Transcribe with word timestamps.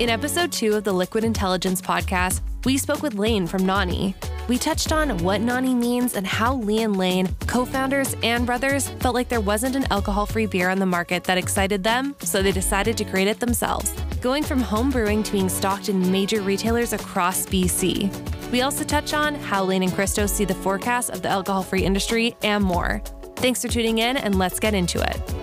In 0.00 0.08
episode 0.08 0.50
two 0.50 0.76
of 0.76 0.84
the 0.84 0.94
Liquid 0.94 1.24
Intelligence 1.24 1.82
podcast, 1.82 2.40
we 2.64 2.78
spoke 2.78 3.02
with 3.02 3.16
Lane 3.16 3.46
from 3.46 3.66
Nonny. 3.66 4.14
We 4.48 4.56
touched 4.56 4.92
on 4.92 5.18
what 5.18 5.42
Nonny 5.42 5.74
means 5.74 6.14
and 6.14 6.26
how 6.26 6.54
Lee 6.54 6.82
and 6.82 6.96
Lane, 6.96 7.28
co 7.46 7.66
founders 7.66 8.16
and 8.22 8.46
brothers, 8.46 8.88
felt 9.00 9.14
like 9.14 9.28
there 9.28 9.42
wasn't 9.42 9.76
an 9.76 9.86
alcohol 9.90 10.24
free 10.24 10.46
beer 10.46 10.70
on 10.70 10.78
the 10.78 10.86
market 10.86 11.24
that 11.24 11.36
excited 11.36 11.84
them, 11.84 12.16
so 12.20 12.42
they 12.42 12.50
decided 12.50 12.96
to 12.96 13.04
create 13.04 13.28
it 13.28 13.40
themselves, 13.40 13.92
going 14.22 14.42
from 14.42 14.62
home 14.62 14.88
brewing 14.88 15.22
to 15.22 15.32
being 15.32 15.50
stocked 15.50 15.90
in 15.90 16.10
major 16.10 16.40
retailers 16.40 16.94
across 16.94 17.44
BC. 17.44 18.10
We 18.50 18.62
also 18.62 18.84
touch 18.84 19.12
on 19.12 19.34
how 19.34 19.64
Lane 19.64 19.82
and 19.82 19.92
Christos 19.92 20.32
see 20.32 20.46
the 20.46 20.54
forecast 20.54 21.10
of 21.10 21.20
the 21.20 21.28
alcohol 21.28 21.62
free 21.62 21.84
industry 21.84 22.34
and 22.42 22.64
more. 22.64 23.02
Thanks 23.36 23.60
for 23.60 23.68
tuning 23.68 23.98
in, 23.98 24.16
and 24.16 24.38
let's 24.38 24.60
get 24.60 24.72
into 24.72 24.98
it. 25.02 25.39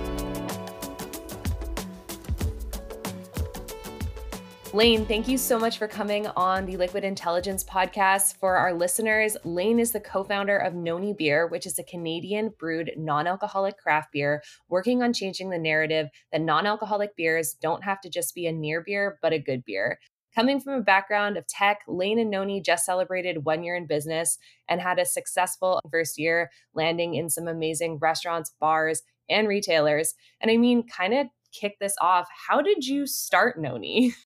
Lane, 4.77 5.08
thank 5.08 5.27
you 5.27 5.40
so 5.40 5.58
much 5.58 5.80
for 5.80 5.88
coming 5.88 6.27
on 6.38 6.67
the 6.67 6.77
Liquid 6.77 7.04
Intelligence 7.04 7.63
podcast. 7.63 8.38
For 8.38 8.58
our 8.58 8.76
listeners, 8.76 9.36
Lane 9.44 9.80
is 9.80 9.91
the 9.91 10.00
co 10.00 10.23
founder 10.23 10.55
of 10.55 10.76
Noni 10.76 11.16
Beer, 11.17 11.48
which 11.48 11.66
is 11.66 11.80
a 11.80 11.84
Canadian 11.84 12.53
brewed 12.59 12.91
non 12.95 13.26
alcoholic 13.26 13.76
craft 13.80 14.12
beer, 14.12 14.44
working 14.70 15.02
on 15.02 15.13
changing 15.13 15.50
the 15.50 15.58
narrative 15.58 16.09
that 16.31 16.41
non 16.41 16.67
alcoholic 16.67 17.16
beers 17.16 17.55
don't 17.59 17.84
have 17.86 18.00
to 18.02 18.09
just 18.12 18.36
be 18.36 18.45
a 18.45 18.52
near 18.52 18.84
beer, 18.86 19.17
but 19.20 19.34
a 19.34 19.40
good 19.40 19.66
beer. 19.66 19.98
Coming 20.36 20.59
from 20.59 20.73
a 20.73 20.84
background 20.84 21.38
of 21.38 21.48
tech, 21.48 21.80
Lane 21.88 22.20
and 22.20 22.30
Noni 22.30 22.62
just 22.62 22.86
celebrated 22.86 23.45
one 23.45 23.64
year 23.64 23.75
in 23.75 23.88
business 23.88 24.38
and 24.70 24.80
had 24.80 25.00
a 25.00 25.05
successful 25.05 25.81
first 25.89 26.20
year, 26.20 26.52
landing 26.75 27.16
in 27.16 27.31
some 27.31 27.48
amazing 27.48 27.98
restaurants, 27.98 28.53
bars, 28.59 29.02
and 29.28 29.47
retailers. 29.47 30.14
And 30.39 30.52
I 30.52 30.58
mean, 30.58 30.88
kind 30.88 31.16
of 31.16 31.25
kick 31.52 31.78
this 31.81 31.95
off. 32.00 32.28
How 32.47 32.62
did 32.62 32.86
you 32.86 33.08
start 33.08 33.59
Noni? 33.59 34.14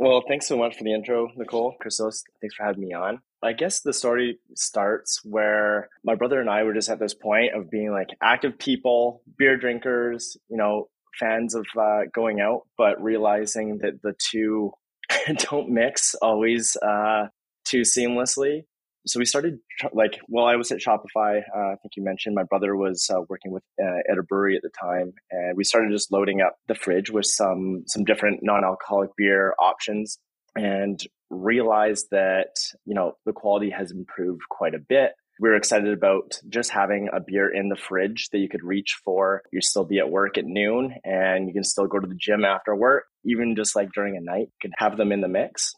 Well, 0.00 0.24
thanks 0.26 0.48
so 0.48 0.56
much 0.56 0.78
for 0.78 0.84
the 0.84 0.94
intro, 0.94 1.28
Nicole. 1.36 1.76
Christos, 1.78 2.24
thanks 2.40 2.54
for 2.54 2.64
having 2.64 2.80
me 2.80 2.94
on. 2.94 3.20
I 3.42 3.52
guess 3.52 3.80
the 3.82 3.92
story 3.92 4.38
starts 4.56 5.20
where 5.24 5.90
my 6.02 6.14
brother 6.14 6.40
and 6.40 6.48
I 6.48 6.62
were 6.62 6.72
just 6.72 6.88
at 6.88 6.98
this 6.98 7.12
point 7.12 7.54
of 7.54 7.70
being 7.70 7.90
like 7.90 8.08
active 8.22 8.58
people, 8.58 9.20
beer 9.36 9.58
drinkers, 9.58 10.38
you 10.48 10.56
know, 10.56 10.88
fans 11.18 11.54
of 11.54 11.66
uh, 11.78 12.04
going 12.14 12.40
out, 12.40 12.62
but 12.78 12.98
realizing 13.02 13.76
that 13.82 14.00
the 14.02 14.14
two 14.30 14.72
don't 15.50 15.68
mix 15.68 16.14
always 16.14 16.78
uh, 16.78 17.26
too 17.66 17.82
seamlessly 17.82 18.62
so 19.06 19.18
we 19.18 19.24
started 19.24 19.58
like 19.92 20.20
well 20.28 20.46
i 20.46 20.56
was 20.56 20.70
at 20.70 20.78
shopify 20.78 21.40
uh, 21.56 21.72
i 21.72 21.76
think 21.82 21.96
you 21.96 22.02
mentioned 22.02 22.34
my 22.34 22.42
brother 22.42 22.76
was 22.76 23.10
uh, 23.12 23.20
working 23.28 23.52
with 23.52 23.62
uh, 23.82 23.98
at 24.10 24.18
a 24.18 24.22
brewery 24.22 24.56
at 24.56 24.62
the 24.62 24.70
time 24.80 25.12
and 25.30 25.56
we 25.56 25.64
started 25.64 25.90
just 25.90 26.12
loading 26.12 26.40
up 26.40 26.56
the 26.68 26.74
fridge 26.74 27.10
with 27.10 27.26
some 27.26 27.82
some 27.86 28.04
different 28.04 28.40
non-alcoholic 28.42 29.10
beer 29.16 29.54
options 29.58 30.18
and 30.56 31.04
realized 31.30 32.06
that 32.10 32.56
you 32.84 32.94
know 32.94 33.14
the 33.24 33.32
quality 33.32 33.70
has 33.70 33.90
improved 33.90 34.42
quite 34.50 34.74
a 34.74 34.80
bit 34.88 35.12
we 35.40 35.48
were 35.48 35.56
excited 35.56 35.90
about 35.90 36.38
just 36.50 36.70
having 36.70 37.08
a 37.14 37.18
beer 37.18 37.48
in 37.48 37.70
the 37.70 37.76
fridge 37.76 38.28
that 38.30 38.38
you 38.38 38.48
could 38.48 38.62
reach 38.62 38.98
for. 39.02 39.42
You 39.50 39.62
still 39.62 39.84
be 39.84 39.98
at 39.98 40.10
work 40.10 40.36
at 40.36 40.44
noon 40.44 40.94
and 41.02 41.48
you 41.48 41.54
can 41.54 41.64
still 41.64 41.86
go 41.86 41.98
to 41.98 42.06
the 42.06 42.14
gym 42.14 42.44
after 42.44 42.76
work, 42.76 43.04
even 43.24 43.56
just 43.56 43.74
like 43.74 43.88
during 43.94 44.18
a 44.18 44.20
night, 44.20 44.48
you 44.48 44.58
could 44.60 44.74
have 44.76 44.98
them 44.98 45.12
in 45.12 45.22
the 45.22 45.28
mix. 45.28 45.72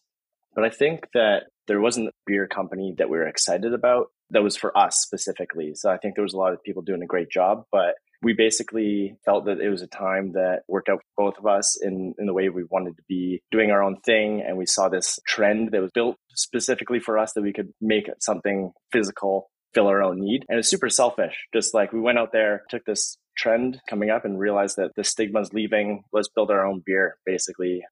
But 0.57 0.65
I 0.65 0.71
think 0.71 1.07
that 1.15 1.45
there 1.69 1.81
wasn't 1.81 2.09
a 2.09 2.13
beer 2.27 2.47
company 2.47 2.95
that 2.99 3.11
we 3.11 3.19
were 3.19 3.27
excited 3.27 3.73
about 3.73 4.09
that 4.31 4.43
was 4.43 4.57
for 4.57 4.77
us 4.77 4.99
specifically. 5.01 5.73
So 5.75 5.91
I 5.91 5.99
think 5.99 6.15
there 6.15 6.25
was 6.25 6.35
a 6.35 6.39
lot 6.39 6.53
of 6.53 6.63
people 6.63 6.83
doing 6.83 7.03
a 7.03 7.07
great 7.07 7.31
job, 7.31 7.65
but 7.71 7.95
we 8.23 8.33
basically 8.33 9.17
felt 9.25 9.47
that 9.47 9.61
it 9.61 9.69
was 9.69 9.83
a 9.83 9.87
time 9.87 10.33
that 10.33 10.61
worked 10.69 10.89
out 10.89 11.01
for 11.01 11.25
both 11.25 11.39
of 11.39 11.47
us 11.47 11.77
in, 11.83 12.15
in 12.19 12.27
the 12.27 12.33
way 12.33 12.49
we 12.49 12.65
wanted 12.71 12.97
to 12.97 13.03
be 13.09 13.43
doing 13.51 13.71
our 13.71 13.83
own 13.83 14.01
thing. 14.01 14.43
And 14.47 14.57
we 14.57 14.67
saw 14.67 14.89
this 14.89 15.19
trend 15.27 15.71
that 15.73 15.83
was 15.83 15.91
built 15.93 16.17
specifically 16.35 17.01
for 17.01 17.19
us 17.19 17.33
that 17.33 17.43
we 17.43 17.53
could 17.53 17.73
make 17.81 18.09
something 18.21 18.73
physical 18.93 19.51
fill 19.75 19.87
our 19.87 20.03
own 20.03 20.21
need. 20.21 20.45
And 20.49 20.59
it's 20.59 20.69
super 20.69 20.91
selfish. 20.91 21.47
Just 21.53 21.75
like 21.75 21.93
we 21.93 22.01
went 22.01 22.19
out 22.19 22.33
there, 22.33 22.63
took 22.69 22.85
this 22.85 23.17
trend 23.37 23.81
coming 23.89 24.11
up 24.11 24.25
and 24.25 24.39
realized 24.39 24.77
that 24.77 24.93
the 24.97 25.05
stigma's 25.05 25.53
leaving. 25.53 26.05
Let's 26.13 26.29
build 26.29 26.51
our 26.51 26.67
own 26.67 26.83
beer, 26.85 27.17
basically 27.25 27.83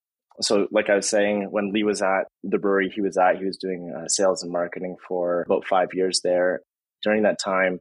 so 0.40 0.66
like 0.70 0.88
i 0.88 0.94
was 0.96 1.08
saying 1.08 1.48
when 1.50 1.72
lee 1.72 1.84
was 1.84 2.02
at 2.02 2.24
the 2.42 2.58
brewery 2.58 2.90
he 2.94 3.00
was 3.00 3.16
at 3.16 3.38
he 3.38 3.44
was 3.44 3.56
doing 3.56 3.92
uh, 3.96 4.08
sales 4.08 4.42
and 4.42 4.52
marketing 4.52 4.96
for 5.06 5.42
about 5.42 5.66
five 5.66 5.88
years 5.92 6.20
there. 6.22 6.60
During 7.02 7.22
that 7.22 7.38
time 7.38 7.80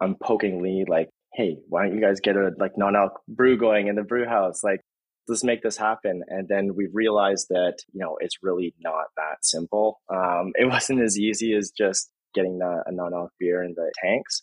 i'm 0.00 0.14
poking 0.14 0.62
lee 0.62 0.84
like 0.88 1.08
hey 1.34 1.56
why 1.68 1.84
don't 1.84 1.94
you 1.94 2.00
guys 2.00 2.20
get 2.20 2.36
a 2.36 2.50
like 2.58 2.76
non-alc 2.76 3.12
brew 3.28 3.56
going 3.56 3.88
in 3.88 3.96
the 3.96 4.02
brew 4.02 4.26
house? 4.26 4.62
Like 4.62 4.80
let's 5.28 5.44
make 5.44 5.62
this 5.62 5.76
happen. 5.76 6.22
And 6.28 6.48
then 6.48 6.74
we 6.74 6.88
realized 6.92 7.46
that 7.50 7.76
you 7.92 8.00
know 8.00 8.16
it's 8.20 8.42
really 8.42 8.74
not 8.80 9.06
that 9.16 9.38
simple. 9.42 10.00
Um, 10.12 10.52
it 10.54 10.68
wasn't 10.68 11.02
as 11.02 11.18
easy 11.18 11.54
as 11.54 11.70
just 11.70 12.10
getting 12.34 12.58
the, 12.58 12.82
a 12.86 12.92
non-alc 12.92 13.30
beer 13.38 13.62
in 13.62 13.74
the 13.76 13.92
tanks 14.02 14.42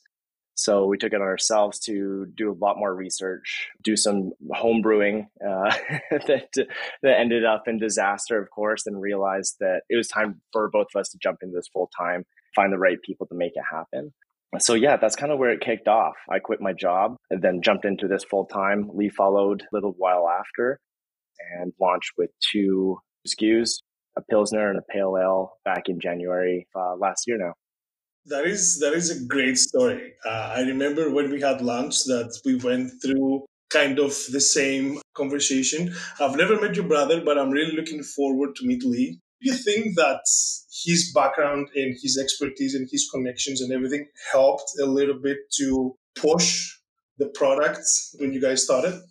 so 0.59 0.85
we 0.85 0.97
took 0.97 1.13
it 1.13 1.21
on 1.21 1.21
ourselves 1.21 1.79
to 1.79 2.27
do 2.35 2.51
a 2.51 2.59
lot 2.59 2.77
more 2.77 2.93
research, 2.93 3.69
do 3.81 3.95
some 3.95 4.31
home 4.51 4.81
brewing 4.81 5.27
uh, 5.41 5.73
that 6.11 6.49
that 7.01 7.19
ended 7.19 7.45
up 7.45 7.63
in 7.67 7.79
disaster, 7.79 8.41
of 8.41 8.49
course, 8.49 8.85
and 8.85 9.01
realized 9.01 9.55
that 9.61 9.83
it 9.89 9.95
was 9.95 10.09
time 10.09 10.41
for 10.51 10.69
both 10.69 10.87
of 10.93 10.99
us 10.99 11.09
to 11.09 11.17
jump 11.17 11.39
into 11.41 11.55
this 11.55 11.69
full 11.71 11.89
time, 11.97 12.25
find 12.55 12.73
the 12.73 12.77
right 12.77 13.01
people 13.01 13.25
to 13.27 13.35
make 13.35 13.53
it 13.55 13.63
happen. 13.71 14.13
So 14.57 14.73
yeah, 14.73 14.97
that's 14.97 15.15
kind 15.15 15.31
of 15.31 15.39
where 15.39 15.51
it 15.51 15.61
kicked 15.61 15.87
off. 15.87 16.15
I 16.29 16.39
quit 16.39 16.59
my 16.59 16.73
job 16.73 17.15
and 17.29 17.41
then 17.41 17.61
jumped 17.61 17.85
into 17.85 18.07
this 18.07 18.25
full 18.25 18.45
time. 18.45 18.89
Lee 18.93 19.09
followed 19.09 19.61
a 19.61 19.75
little 19.75 19.93
while 19.97 20.27
after 20.27 20.79
and 21.57 21.71
launched 21.79 22.13
with 22.17 22.31
two 22.51 22.97
SKUs, 23.27 23.81
a 24.17 24.21
Pilsner 24.21 24.69
and 24.69 24.79
a 24.79 24.91
Pale 24.91 25.17
Ale 25.21 25.53
back 25.63 25.83
in 25.87 26.01
January 26.01 26.67
uh, 26.75 26.95
last 26.95 27.27
year 27.27 27.37
now. 27.37 27.53
That 28.29 28.45
is 28.45 28.79
that 28.79 28.93
is 28.93 29.09
a 29.09 29.25
great 29.25 29.57
story. 29.57 30.13
Uh, 30.25 30.53
I 30.57 30.61
remember 30.61 31.09
when 31.09 31.31
we 31.31 31.41
had 31.41 31.61
lunch 31.61 32.03
that 32.05 32.39
we 32.45 32.55
went 32.55 32.91
through 33.01 33.45
kind 33.69 33.99
of 33.99 34.15
the 34.31 34.41
same 34.41 34.99
conversation. 35.15 35.93
I've 36.19 36.35
never 36.35 36.59
met 36.59 36.75
your 36.75 36.87
brother, 36.87 37.21
but 37.23 37.37
I'm 37.37 37.49
really 37.49 37.75
looking 37.75 38.03
forward 38.03 38.55
to 38.57 38.65
meet 38.65 38.83
Lee. 38.83 39.19
Do 39.41 39.51
you 39.51 39.57
think 39.57 39.95
that 39.95 40.21
his 40.83 41.11
background 41.13 41.69
and 41.75 41.95
his 42.01 42.19
expertise 42.21 42.75
and 42.75 42.87
his 42.91 43.09
connections 43.11 43.61
and 43.61 43.71
everything 43.71 44.07
helped 44.31 44.71
a 44.81 44.85
little 44.85 45.19
bit 45.19 45.37
to 45.57 45.95
push 46.15 46.71
the 47.17 47.27
product 47.27 47.81
when 48.19 48.33
you 48.33 48.41
guys 48.41 48.63
started? 48.63 49.01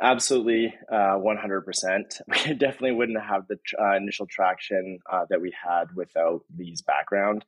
Absolutely, 0.00 0.74
uh, 0.90 1.16
100%. 1.16 2.20
We 2.46 2.54
definitely 2.54 2.92
wouldn't 2.92 3.22
have 3.22 3.46
the 3.46 3.58
uh, 3.80 3.96
initial 3.96 4.26
traction 4.26 4.98
uh, 5.10 5.26
that 5.30 5.40
we 5.40 5.52
had 5.52 5.94
without 5.94 6.40
Lee's 6.56 6.82
background. 6.82 7.44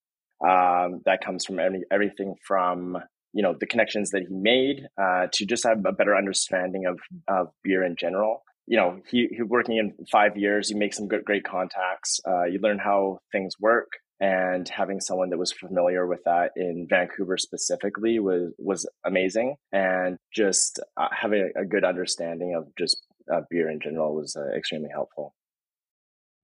Um, 0.47 1.01
that 1.07 1.25
comes 1.25 1.45
from 1.47 1.59
everything 1.91 2.35
from 2.47 2.99
you 3.33 3.43
know 3.43 3.55
the 3.59 3.67
connections 3.67 4.11
that 4.11 4.23
he 4.29 4.35
made 4.35 4.87
uh, 5.01 5.27
to 5.33 5.47
just 5.47 5.65
have 5.67 5.85
a 5.85 5.93
better 5.93 6.17
understanding 6.17 6.87
of 6.87 6.99
of 7.29 7.49
beer 7.63 7.85
in 7.85 7.97
general. 7.97 8.43
You 8.67 8.79
know, 8.79 9.01
he, 9.11 9.29
he 9.31 9.43
working 9.43 9.77
in 9.77 9.93
five 10.11 10.39
years, 10.39 10.71
you 10.71 10.77
make 10.79 10.95
some 10.95 11.07
good, 11.07 11.25
great 11.27 11.45
contacts. 11.45 12.19
Uh, 12.27 12.45
you 12.45 12.59
learn 12.63 12.79
how 12.79 13.19
things 13.31 13.53
work, 13.61 13.89
and 14.21 14.67
having 14.69 15.01
someone 15.01 15.29
that 15.31 15.39
was 15.39 15.53
familiar 15.53 16.07
with 16.07 16.21
that 16.25 16.53
in 16.57 16.87
Vancouver 16.89 17.37
specifically 17.37 18.19
was 18.21 18.55
was 18.59 18.89
amazing. 19.05 19.57
And 19.73 20.17
just 20.33 20.81
uh, 20.97 21.09
having 21.11 21.51
a, 21.57 21.63
a, 21.63 21.65
good 21.67 21.85
understanding 21.85 22.55
of 22.55 22.69
just 22.79 23.03
uh, 23.33 23.43
beer 23.51 23.71
in 23.71 23.81
general 23.81 24.15
was 24.15 24.37
uh, 24.37 24.57
extremely 24.57 24.91
helpful. 24.91 25.35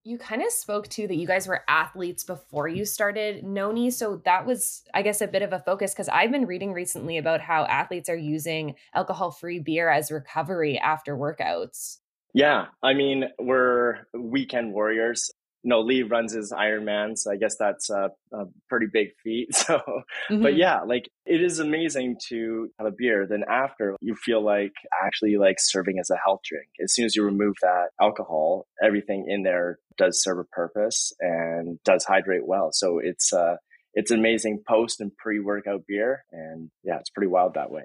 You 0.03 0.17
kind 0.17 0.41
of 0.41 0.51
spoke 0.51 0.87
to 0.89 1.07
that 1.07 1.15
you 1.15 1.27
guys 1.27 1.47
were 1.47 1.63
athletes 1.67 2.23
before 2.23 2.67
you 2.67 2.85
started 2.85 3.43
Noni. 3.43 3.91
So 3.91 4.21
that 4.25 4.47
was, 4.47 4.83
I 4.93 5.03
guess, 5.03 5.21
a 5.21 5.27
bit 5.27 5.43
of 5.43 5.53
a 5.53 5.59
focus 5.59 5.93
because 5.93 6.09
I've 6.09 6.31
been 6.31 6.47
reading 6.47 6.73
recently 6.73 7.17
about 7.17 7.39
how 7.39 7.65
athletes 7.65 8.09
are 8.09 8.15
using 8.15 8.75
alcohol 8.95 9.29
free 9.29 9.59
beer 9.59 9.89
as 9.89 10.11
recovery 10.11 10.79
after 10.79 11.15
workouts. 11.15 11.97
Yeah. 12.33 12.67
I 12.81 12.93
mean, 12.93 13.25
we're 13.39 14.07
weekend 14.13 14.73
warriors 14.73 15.29
no, 15.63 15.81
Lee 15.81 16.03
runs 16.03 16.33
his 16.33 16.51
Ironman, 16.51 17.17
so 17.17 17.31
I 17.31 17.35
guess 17.35 17.55
that's 17.59 17.89
a, 17.89 18.09
a 18.33 18.45
pretty 18.69 18.87
big 18.91 19.09
feat. 19.23 19.49
So, 19.61 19.77
mm-hmm. 19.77 20.41
but 20.41 20.57
yeah, 20.57 20.81
like 20.81 21.07
it 21.25 21.41
is 21.41 21.59
amazing 21.59 22.17
to 22.29 22.69
have 22.79 22.87
a 22.87 22.91
beer. 22.91 23.27
Then 23.29 23.43
after, 23.47 23.95
you 24.01 24.15
feel 24.15 24.43
like 24.43 24.71
actually 25.03 25.37
like 25.37 25.57
serving 25.59 25.99
as 25.99 26.09
a 26.09 26.17
health 26.25 26.39
drink. 26.43 26.67
As 26.83 26.93
soon 26.93 27.05
as 27.05 27.15
you 27.15 27.23
remove 27.23 27.53
that 27.61 27.89
alcohol, 28.01 28.65
everything 28.83 29.25
in 29.29 29.43
there 29.43 29.77
does 30.01 30.21
serve 30.21 30.39
a 30.39 30.43
purpose 30.43 31.13
and 31.19 31.77
does 31.85 32.03
hydrate 32.03 32.45
well. 32.45 32.69
So 32.71 32.99
it's 33.01 33.31
uh, 33.31 33.57
it's 33.93 34.11
amazing 34.11 34.63
post 34.67 34.99
and 34.99 35.15
pre 35.15 35.39
workout 35.39 35.81
beer, 35.87 36.23
and 36.31 36.71
yeah, 36.83 36.97
it's 36.99 37.09
pretty 37.09 37.27
wild 37.29 37.53
that 37.53 37.71
way. 37.71 37.83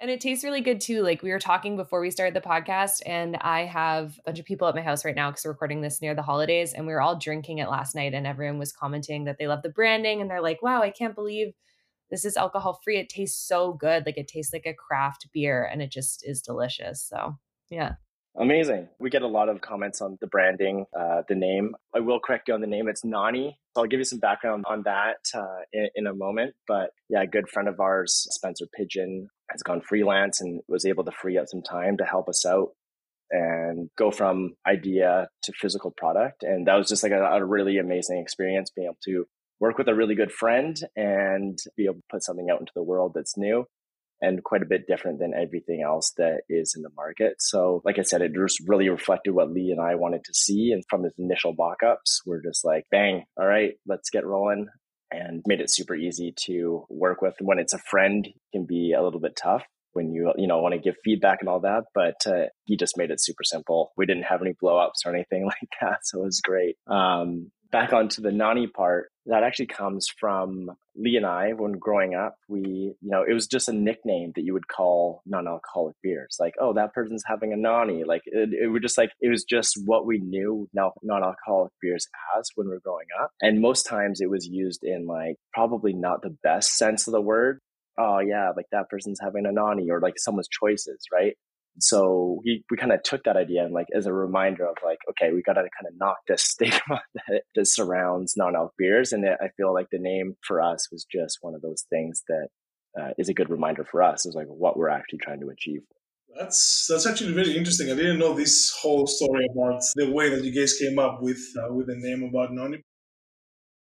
And 0.00 0.10
it 0.10 0.20
tastes 0.20 0.44
really 0.44 0.60
good 0.60 0.80
too. 0.80 1.02
Like 1.02 1.22
we 1.22 1.30
were 1.30 1.40
talking 1.40 1.76
before 1.76 2.00
we 2.00 2.10
started 2.10 2.34
the 2.34 2.48
podcast, 2.48 3.02
and 3.04 3.36
I 3.36 3.66
have 3.66 4.18
a 4.20 4.30
bunch 4.30 4.38
of 4.38 4.46
people 4.46 4.66
at 4.66 4.74
my 4.74 4.80
house 4.80 5.04
right 5.04 5.14
now 5.14 5.30
because 5.30 5.44
we're 5.44 5.52
recording 5.52 5.82
this 5.82 6.00
near 6.00 6.14
the 6.14 6.22
holidays, 6.22 6.72
and 6.72 6.86
we 6.86 6.92
were 6.92 7.02
all 7.02 7.18
drinking 7.18 7.58
it 7.58 7.68
last 7.68 7.94
night, 7.94 8.14
and 8.14 8.26
everyone 8.26 8.58
was 8.58 8.72
commenting 8.72 9.24
that 9.24 9.36
they 9.38 9.46
love 9.46 9.62
the 9.62 9.68
branding, 9.68 10.20
and 10.22 10.30
they're 10.30 10.42
like, 10.42 10.62
"Wow, 10.62 10.82
I 10.82 10.90
can't 10.90 11.14
believe 11.14 11.48
this 12.10 12.24
is 12.24 12.36
alcohol 12.38 12.80
free. 12.82 12.96
It 12.96 13.10
tastes 13.10 13.46
so 13.46 13.74
good. 13.74 14.06
Like 14.06 14.16
it 14.16 14.28
tastes 14.28 14.54
like 14.54 14.66
a 14.66 14.74
craft 14.74 15.28
beer, 15.34 15.68
and 15.70 15.82
it 15.82 15.90
just 15.90 16.26
is 16.26 16.40
delicious." 16.40 17.04
So 17.06 17.36
yeah. 17.68 17.94
Amazing. 18.36 18.88
We 19.00 19.10
get 19.10 19.22
a 19.22 19.28
lot 19.28 19.48
of 19.48 19.60
comments 19.60 20.00
on 20.00 20.16
the 20.20 20.28
branding, 20.28 20.86
uh, 20.98 21.22
the 21.28 21.34
name. 21.34 21.74
I 21.94 22.00
will 22.00 22.20
correct 22.20 22.48
you 22.48 22.54
on 22.54 22.60
the 22.60 22.68
name. 22.68 22.88
It's 22.88 23.04
Nonny. 23.04 23.58
So 23.74 23.82
I'll 23.82 23.88
give 23.88 23.98
you 23.98 24.04
some 24.04 24.20
background 24.20 24.64
on 24.68 24.82
that 24.84 25.16
uh, 25.34 25.62
in, 25.72 25.88
in, 25.96 26.06
a 26.06 26.14
moment. 26.14 26.54
But 26.68 26.90
yeah, 27.08 27.22
a 27.22 27.26
good 27.26 27.48
friend 27.48 27.68
of 27.68 27.80
ours, 27.80 28.28
Spencer 28.30 28.66
Pigeon, 28.72 29.28
has 29.50 29.62
gone 29.62 29.80
freelance 29.80 30.40
and 30.40 30.60
was 30.68 30.84
able 30.84 31.04
to 31.04 31.10
free 31.10 31.36
up 31.36 31.48
some 31.48 31.62
time 31.62 31.96
to 31.96 32.04
help 32.04 32.28
us 32.28 32.46
out 32.46 32.68
and 33.30 33.90
go 33.98 34.10
from 34.10 34.54
idea 34.66 35.28
to 35.42 35.52
physical 35.52 35.90
product. 35.90 36.42
And 36.42 36.66
that 36.68 36.76
was 36.76 36.88
just 36.88 37.02
like 37.02 37.12
a, 37.12 37.22
a 37.22 37.44
really 37.44 37.78
amazing 37.78 38.18
experience 38.18 38.70
being 38.70 38.86
able 38.86 38.98
to 39.04 39.26
work 39.60 39.78
with 39.78 39.88
a 39.88 39.94
really 39.94 40.14
good 40.14 40.32
friend 40.32 40.78
and 40.94 41.58
be 41.76 41.86
able 41.86 41.96
to 41.96 42.02
put 42.10 42.22
something 42.22 42.48
out 42.50 42.60
into 42.60 42.72
the 42.74 42.82
world 42.82 43.12
that's 43.14 43.36
new 43.36 43.66
and 44.20 44.42
quite 44.42 44.62
a 44.62 44.66
bit 44.66 44.86
different 44.86 45.18
than 45.18 45.34
everything 45.34 45.82
else 45.82 46.12
that 46.16 46.42
is 46.48 46.74
in 46.76 46.82
the 46.82 46.90
market. 46.96 47.36
So, 47.38 47.82
like 47.84 47.98
I 47.98 48.02
said, 48.02 48.22
it 48.22 48.34
just 48.34 48.60
really 48.66 48.88
reflected 48.88 49.32
what 49.32 49.50
Lee 49.50 49.70
and 49.70 49.80
I 49.80 49.94
wanted 49.94 50.24
to 50.24 50.34
see. 50.34 50.72
And 50.72 50.84
from 50.88 51.04
his 51.04 51.14
initial 51.18 51.54
mock-ups, 51.56 52.22
we're 52.26 52.42
just 52.42 52.64
like, 52.64 52.84
bang, 52.90 53.24
all 53.36 53.46
right, 53.46 53.74
let's 53.86 54.10
get 54.10 54.26
rolling. 54.26 54.68
And 55.10 55.42
made 55.46 55.60
it 55.60 55.70
super 55.70 55.94
easy 55.94 56.34
to 56.44 56.84
work 56.90 57.22
with. 57.22 57.34
When 57.40 57.58
it's 57.58 57.72
a 57.72 57.78
friend, 57.78 58.28
can 58.52 58.66
be 58.66 58.92
a 58.92 59.02
little 59.02 59.20
bit 59.20 59.36
tough 59.36 59.64
when 59.92 60.12
you 60.12 60.32
you 60.36 60.46
know 60.46 60.60
want 60.60 60.74
to 60.74 60.80
give 60.80 60.96
feedback 61.02 61.38
and 61.40 61.48
all 61.48 61.60
that 61.60 61.84
but 61.94 62.26
uh, 62.26 62.46
he 62.64 62.76
just 62.76 62.96
made 62.96 63.10
it 63.10 63.20
super 63.20 63.42
simple 63.42 63.92
we 63.96 64.06
didn't 64.06 64.24
have 64.24 64.42
any 64.42 64.52
blowups 64.62 65.04
or 65.04 65.14
anything 65.14 65.44
like 65.46 65.68
that 65.80 65.98
so 66.02 66.20
it 66.20 66.24
was 66.24 66.40
great 66.40 66.76
um, 66.86 67.50
back 67.70 67.92
onto 67.92 68.22
the 68.22 68.32
nonny 68.32 68.66
part 68.66 69.10
that 69.26 69.42
actually 69.42 69.66
comes 69.66 70.08
from 70.18 70.70
lee 70.96 71.16
and 71.16 71.26
i 71.26 71.52
when 71.52 71.72
growing 71.72 72.14
up. 72.14 72.36
We 72.48 72.94
you 73.00 73.10
know 73.10 73.24
it 73.28 73.32
was 73.32 73.46
just 73.46 73.68
a 73.68 73.72
nickname 73.72 74.32
that 74.34 74.42
you 74.42 74.52
would 74.54 74.68
call 74.68 75.22
non-alcoholic 75.26 75.94
beers. 76.02 76.36
Like 76.40 76.54
oh 76.60 76.72
that 76.74 76.92
person's 76.94 77.22
having 77.26 77.52
a 77.52 77.56
nonny. 77.56 78.04
Like 78.04 78.22
it, 78.26 78.50
it 78.52 78.68
was 78.68 78.82
just 78.82 78.98
like 78.98 79.10
it 79.20 79.28
was 79.28 79.44
just 79.44 79.78
what 79.84 80.06
we 80.06 80.18
knew 80.18 80.68
non-alcoholic 80.74 81.72
beers 81.80 82.06
as 82.38 82.48
when 82.54 82.68
we 82.68 82.74
were 82.74 82.80
growing 82.80 83.06
up. 83.22 83.30
And 83.40 83.60
most 83.60 83.84
times 83.84 84.20
it 84.20 84.30
was 84.30 84.46
used 84.46 84.82
in 84.82 85.06
like 85.06 85.36
probably 85.52 85.92
not 85.92 86.22
the 86.22 86.36
best 86.42 86.76
sense 86.76 87.06
of 87.06 87.12
the 87.12 87.20
word. 87.20 87.60
Oh 87.98 88.20
yeah, 88.20 88.52
like 88.56 88.66
that 88.72 88.88
person's 88.88 89.18
having 89.22 89.44
a 89.46 89.52
nonny 89.52 89.90
or 89.90 90.00
like 90.00 90.14
someone's 90.18 90.48
choices, 90.48 90.98
right? 91.12 91.36
So 91.80 92.40
we, 92.44 92.64
we 92.70 92.76
kind 92.76 92.92
of 92.92 93.02
took 93.02 93.24
that 93.24 93.36
idea 93.36 93.64
and 93.64 93.72
like 93.72 93.86
as 93.94 94.06
a 94.06 94.12
reminder 94.12 94.66
of 94.66 94.76
like, 94.84 94.98
okay, 95.10 95.32
we 95.32 95.42
got 95.42 95.54
to 95.54 95.60
kind 95.60 95.86
of 95.86 95.94
knock 95.98 96.18
this 96.26 96.42
stigma 96.44 97.02
that, 97.14 97.42
that 97.54 97.66
surrounds 97.66 98.34
non-alc 98.36 98.72
beers. 98.76 99.12
And 99.12 99.24
I 99.26 99.48
feel 99.56 99.72
like 99.72 99.88
the 99.90 99.98
name 99.98 100.36
for 100.46 100.60
us 100.60 100.88
was 100.90 101.06
just 101.10 101.38
one 101.40 101.54
of 101.54 101.62
those 101.62 101.84
things 101.90 102.22
that 102.28 102.48
uh, 102.98 103.10
is 103.18 103.28
a 103.28 103.34
good 103.34 103.50
reminder 103.50 103.84
for 103.84 104.02
us 104.02 104.26
is 104.26 104.34
like 104.34 104.46
what 104.46 104.76
we're 104.76 104.88
actually 104.88 105.20
trying 105.20 105.40
to 105.40 105.48
achieve. 105.50 105.82
That's 106.38 106.86
that's 106.88 107.06
actually 107.06 107.32
very 107.32 107.56
interesting. 107.56 107.90
I 107.90 107.94
didn't 107.94 108.18
know 108.18 108.34
this 108.34 108.72
whole 108.80 109.06
story 109.06 109.46
about 109.50 109.82
the 109.96 110.10
way 110.10 110.28
that 110.28 110.44
you 110.44 110.52
guys 110.52 110.74
came 110.74 110.98
up 110.98 111.22
with 111.22 111.40
uh, 111.58 111.72
with 111.72 111.86
the 111.86 111.96
name 111.96 112.22
about 112.22 112.52
non 112.52 112.76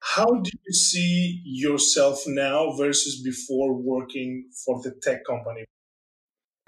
How 0.00 0.26
do 0.26 0.50
you 0.50 0.72
see 0.72 1.40
yourself 1.44 2.22
now 2.26 2.72
versus 2.76 3.22
before 3.22 3.74
working 3.74 4.50
for 4.64 4.82
the 4.82 4.92
tech 5.02 5.24
company? 5.24 5.64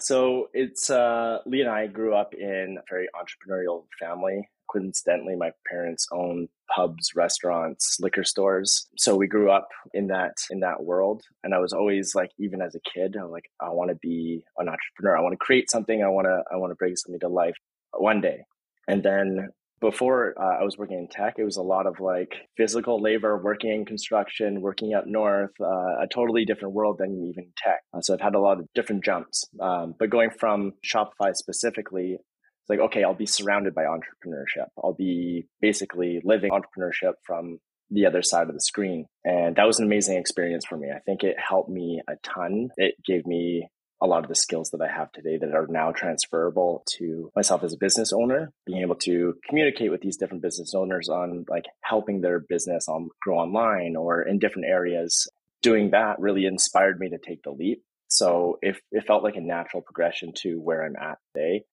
So 0.05 0.51
it's 0.53 0.91
uh, 0.91 1.39
Lee 1.47 1.63
and 1.63 1.71
I 1.71 1.87
grew 1.87 2.15
up 2.15 2.35
in 2.35 2.77
a 2.79 2.83
very 2.91 3.09
entrepreneurial 3.17 3.85
family. 3.99 4.47
Coincidentally, 4.71 5.35
my 5.35 5.51
parents 5.67 6.07
own 6.13 6.47
pubs, 6.77 7.13
restaurants, 7.17 7.97
liquor 8.01 8.23
stores. 8.23 8.87
So 8.99 9.17
we 9.17 9.27
grew 9.27 9.51
up 9.51 9.69
in 9.95 10.09
that 10.09 10.35
in 10.51 10.61
that 10.61 10.85
world. 10.85 11.23
And 11.43 11.55
I 11.55 11.59
was 11.59 11.73
always 11.73 12.15
like, 12.15 12.33
even 12.39 12.61
as 12.61 12.75
a 12.75 12.81
kid, 12.81 13.17
I'm 13.17 13.31
like, 13.31 13.51
I 13.61 13.71
want 13.71 13.93
to 13.93 13.95
be 13.95 14.45
an 14.59 14.69
entrepreneur. 14.69 15.17
I 15.17 15.23
want 15.23 15.33
to 15.33 15.39
create 15.39 15.71
something. 15.71 16.05
I 16.05 16.09
want 16.09 16.27
to 16.27 16.43
I 16.53 16.57
want 16.57 16.71
to 16.71 16.77
bring 16.77 16.97
something 16.97 17.21
to 17.21 17.29
life 17.29 17.57
one 17.95 18.21
day. 18.21 18.45
And 18.87 19.03
then 19.03 19.49
before 19.85 20.35
uh, 20.41 20.61
I 20.61 20.65
was 20.65 20.79
working 20.79 20.99
in 20.99 21.09
tech, 21.09 21.35
it 21.37 21.45
was 21.45 21.59
a 21.59 21.63
lot 21.63 21.87
of 21.87 22.01
like 22.01 22.35
physical 22.57 23.03
labor, 23.03 23.37
working 23.37 23.71
in 23.71 23.85
construction, 23.85 24.63
working 24.63 24.95
up 24.95 25.05
north, 25.07 25.51
uh, 25.61 26.03
a 26.03 26.07
totally 26.11 26.47
different 26.47 26.75
world 26.75 26.97
than 26.99 27.27
even 27.29 27.53
tech. 27.57 27.81
Uh, 27.93 28.01
so 28.01 28.15
I've 28.15 28.21
had 28.23 28.35
a 28.35 28.41
lot 28.41 28.59
of 28.59 28.67
different 28.75 29.05
jumps. 29.05 29.45
Um, 29.61 29.95
but 29.99 30.09
going 30.09 30.31
from 30.31 30.73
Shopify 30.83 31.35
specifically, 31.35 32.15
it's 32.15 32.71
like, 32.71 32.81
okay, 32.81 33.05
I'll 33.05 33.15
be 33.15 33.27
surrounded 33.27 33.75
by 33.75 33.83
entrepreneurship. 33.83 34.69
I'll 34.83 34.95
be 34.95 35.49
basically 35.61 36.23
living 36.25 36.51
entrepreneurship 36.51 37.13
from 37.23 37.59
the 37.91 38.07
other 38.07 38.23
side 38.23 38.49
of 38.49 38.55
the 38.55 38.63
screen. 38.63 39.05
And 39.23 39.57
that 39.57 39.67
was 39.67 39.79
an 39.81 39.85
amazing 39.85 40.17
experience 40.17 40.65
for 40.65 40.79
me. 40.79 40.89
I 40.91 41.01
think 41.01 41.23
it 41.23 41.37
helped 41.39 41.69
me 41.69 42.01
a 42.09 42.15
ton. 42.23 42.71
It 42.79 42.95
gave 43.05 43.27
me 43.27 43.69
a 44.05 44.07
lot 44.07 44.23
of 44.23 44.29
the 44.29 44.35
skills 44.35 44.69
that 44.71 44.83
I 44.83 44.95
have 44.95 45.11
today 45.13 45.39
that 45.39 45.55
are 45.55 45.67
now 45.67 45.91
transferable 45.91 46.85
to 46.99 47.31
myself 47.35 47.65
as 47.65 47.73
a 47.73 47.79
business 47.79 48.13
owner, 48.13 48.53
being 48.67 48.83
able 48.83 48.97
to 48.97 49.35
communicate 49.49 49.91
with 49.91 50.03
these 50.03 50.19
different 50.19 50.43
business 50.43 50.75
owners 50.75 51.09
on 51.09 51.47
like 51.49 51.65
helping 51.83 52.21
their 52.21 52.39
business 52.39 52.87
on 52.87 53.09
grow 53.23 53.39
online 53.39 53.97
or 53.97 54.21
in 54.21 54.39
different 54.39 54.69
areas. 54.69 55.27
Doing 55.63 55.93
that 55.93 56.21
really 56.21 56.45
inspired 56.45 57.01
me 57.01 57.09
to 57.09 57.19
take 57.19 57.43
the 57.43 57.51
leap. 57.51 57.83
So 58.09 58.59
if 58.61 58.79
it 58.93 59.07
felt 59.07 59.25
like 59.25 59.37
a 59.37 59.41
natural 59.41 59.83
progression 59.83 60.35
to 60.43 60.61
where 60.61 60.85
I'm 60.85 60.97
at 60.97 61.17
today, 61.35 61.65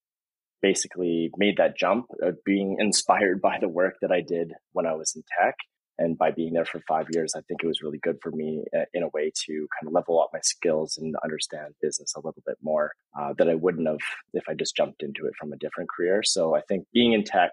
basically 0.62 1.30
made 1.36 1.58
that 1.58 1.76
jump 1.76 2.06
of 2.22 2.42
being 2.46 2.76
inspired 2.78 3.42
by 3.42 3.58
the 3.60 3.68
work 3.68 3.96
that 4.00 4.10
I 4.10 4.22
did 4.22 4.54
when 4.72 4.86
I 4.86 4.94
was 4.94 5.12
in 5.14 5.22
tech 5.38 5.56
and 5.98 6.16
by 6.16 6.30
being 6.30 6.52
there 6.54 6.64
for 6.64 6.80
five 6.88 7.06
years, 7.12 7.34
I 7.36 7.40
think 7.42 7.62
it 7.62 7.66
was 7.66 7.82
really 7.82 7.98
good 7.98 8.16
for 8.22 8.30
me 8.30 8.64
uh, 8.76 8.84
in 8.94 9.02
a 9.02 9.08
way 9.08 9.30
to 9.46 9.52
kind 9.52 9.86
of 9.86 9.92
level 9.92 10.20
up 10.20 10.30
my 10.32 10.40
skills 10.42 10.96
and 10.96 11.14
understand 11.22 11.74
business 11.82 12.14
a 12.16 12.20
little 12.20 12.42
bit 12.46 12.56
more 12.62 12.92
uh, 13.18 13.34
that 13.38 13.48
I 13.48 13.54
wouldn't 13.54 13.86
have 13.86 13.98
if 14.32 14.44
I 14.48 14.54
just 14.54 14.76
jumped 14.76 15.02
into 15.02 15.26
it 15.26 15.34
from 15.38 15.52
a 15.52 15.56
different 15.56 15.90
career. 15.90 16.22
So 16.22 16.56
I 16.56 16.62
think 16.62 16.86
being 16.92 17.12
in 17.12 17.24
tech 17.24 17.50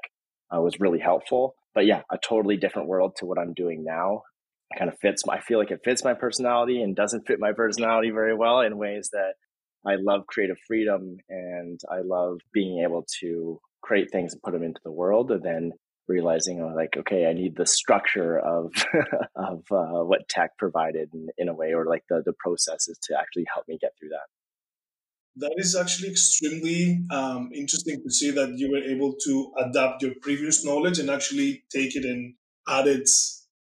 uh, 0.55 0.61
was 0.61 0.79
really 0.79 0.99
helpful. 0.99 1.55
But 1.75 1.85
yeah, 1.85 2.01
a 2.11 2.17
totally 2.17 2.57
different 2.57 2.87
world 2.87 3.15
to 3.17 3.25
what 3.25 3.37
I'm 3.37 3.53
doing 3.53 3.83
now. 3.83 4.23
It 4.71 4.79
kind 4.79 4.91
of 4.91 4.97
fits. 4.99 5.23
I 5.29 5.39
feel 5.39 5.59
like 5.59 5.71
it 5.71 5.81
fits 5.83 6.03
my 6.03 6.13
personality 6.13 6.81
and 6.81 6.95
doesn't 6.95 7.27
fit 7.27 7.39
my 7.39 7.51
personality 7.53 8.11
very 8.11 8.35
well 8.35 8.61
in 8.61 8.77
ways 8.77 9.09
that 9.11 9.33
I 9.85 9.95
love 9.95 10.27
creative 10.27 10.57
freedom 10.67 11.17
and 11.29 11.79
I 11.91 12.01
love 12.01 12.39
being 12.53 12.83
able 12.83 13.05
to 13.21 13.59
create 13.81 14.11
things 14.11 14.33
and 14.33 14.41
put 14.41 14.53
them 14.53 14.63
into 14.63 14.81
the 14.83 14.91
world 14.91 15.31
and 15.31 15.41
then 15.41 15.71
realizing 16.09 16.61
uh, 16.61 16.75
like 16.75 16.97
okay 16.97 17.27
i 17.27 17.33
need 17.33 17.55
the 17.55 17.65
structure 17.65 18.39
of 18.39 18.73
of 19.35 19.59
uh, 19.71 20.03
what 20.09 20.27
tech 20.27 20.57
provided 20.57 21.09
in, 21.13 21.27
in, 21.37 21.47
a 21.49 21.53
way 21.53 21.73
or 21.73 21.85
like 21.85 22.03
the 22.09 22.21
the 22.25 22.33
processes 22.39 22.97
to 23.03 23.17
actually 23.17 23.45
help 23.53 23.67
me 23.67 23.77
get 23.79 23.91
through 23.99 24.09
that. 24.09 24.27
That 25.35 25.55
is 25.57 25.75
actually 25.75 26.09
extremely 26.09 27.05
um, 27.11 27.49
interesting 27.53 28.01
to 28.03 28.11
see 28.11 28.31
that 28.31 28.57
you 28.57 28.71
were 28.71 28.83
able 28.93 29.15
to 29.25 29.51
adapt 29.57 30.01
your 30.01 30.13
previous 30.21 30.65
knowledge 30.65 30.99
and 30.99 31.09
actually 31.09 31.63
take 31.71 31.95
it 31.95 32.03
and 32.03 32.33
add 32.67 32.87
it 32.87 33.09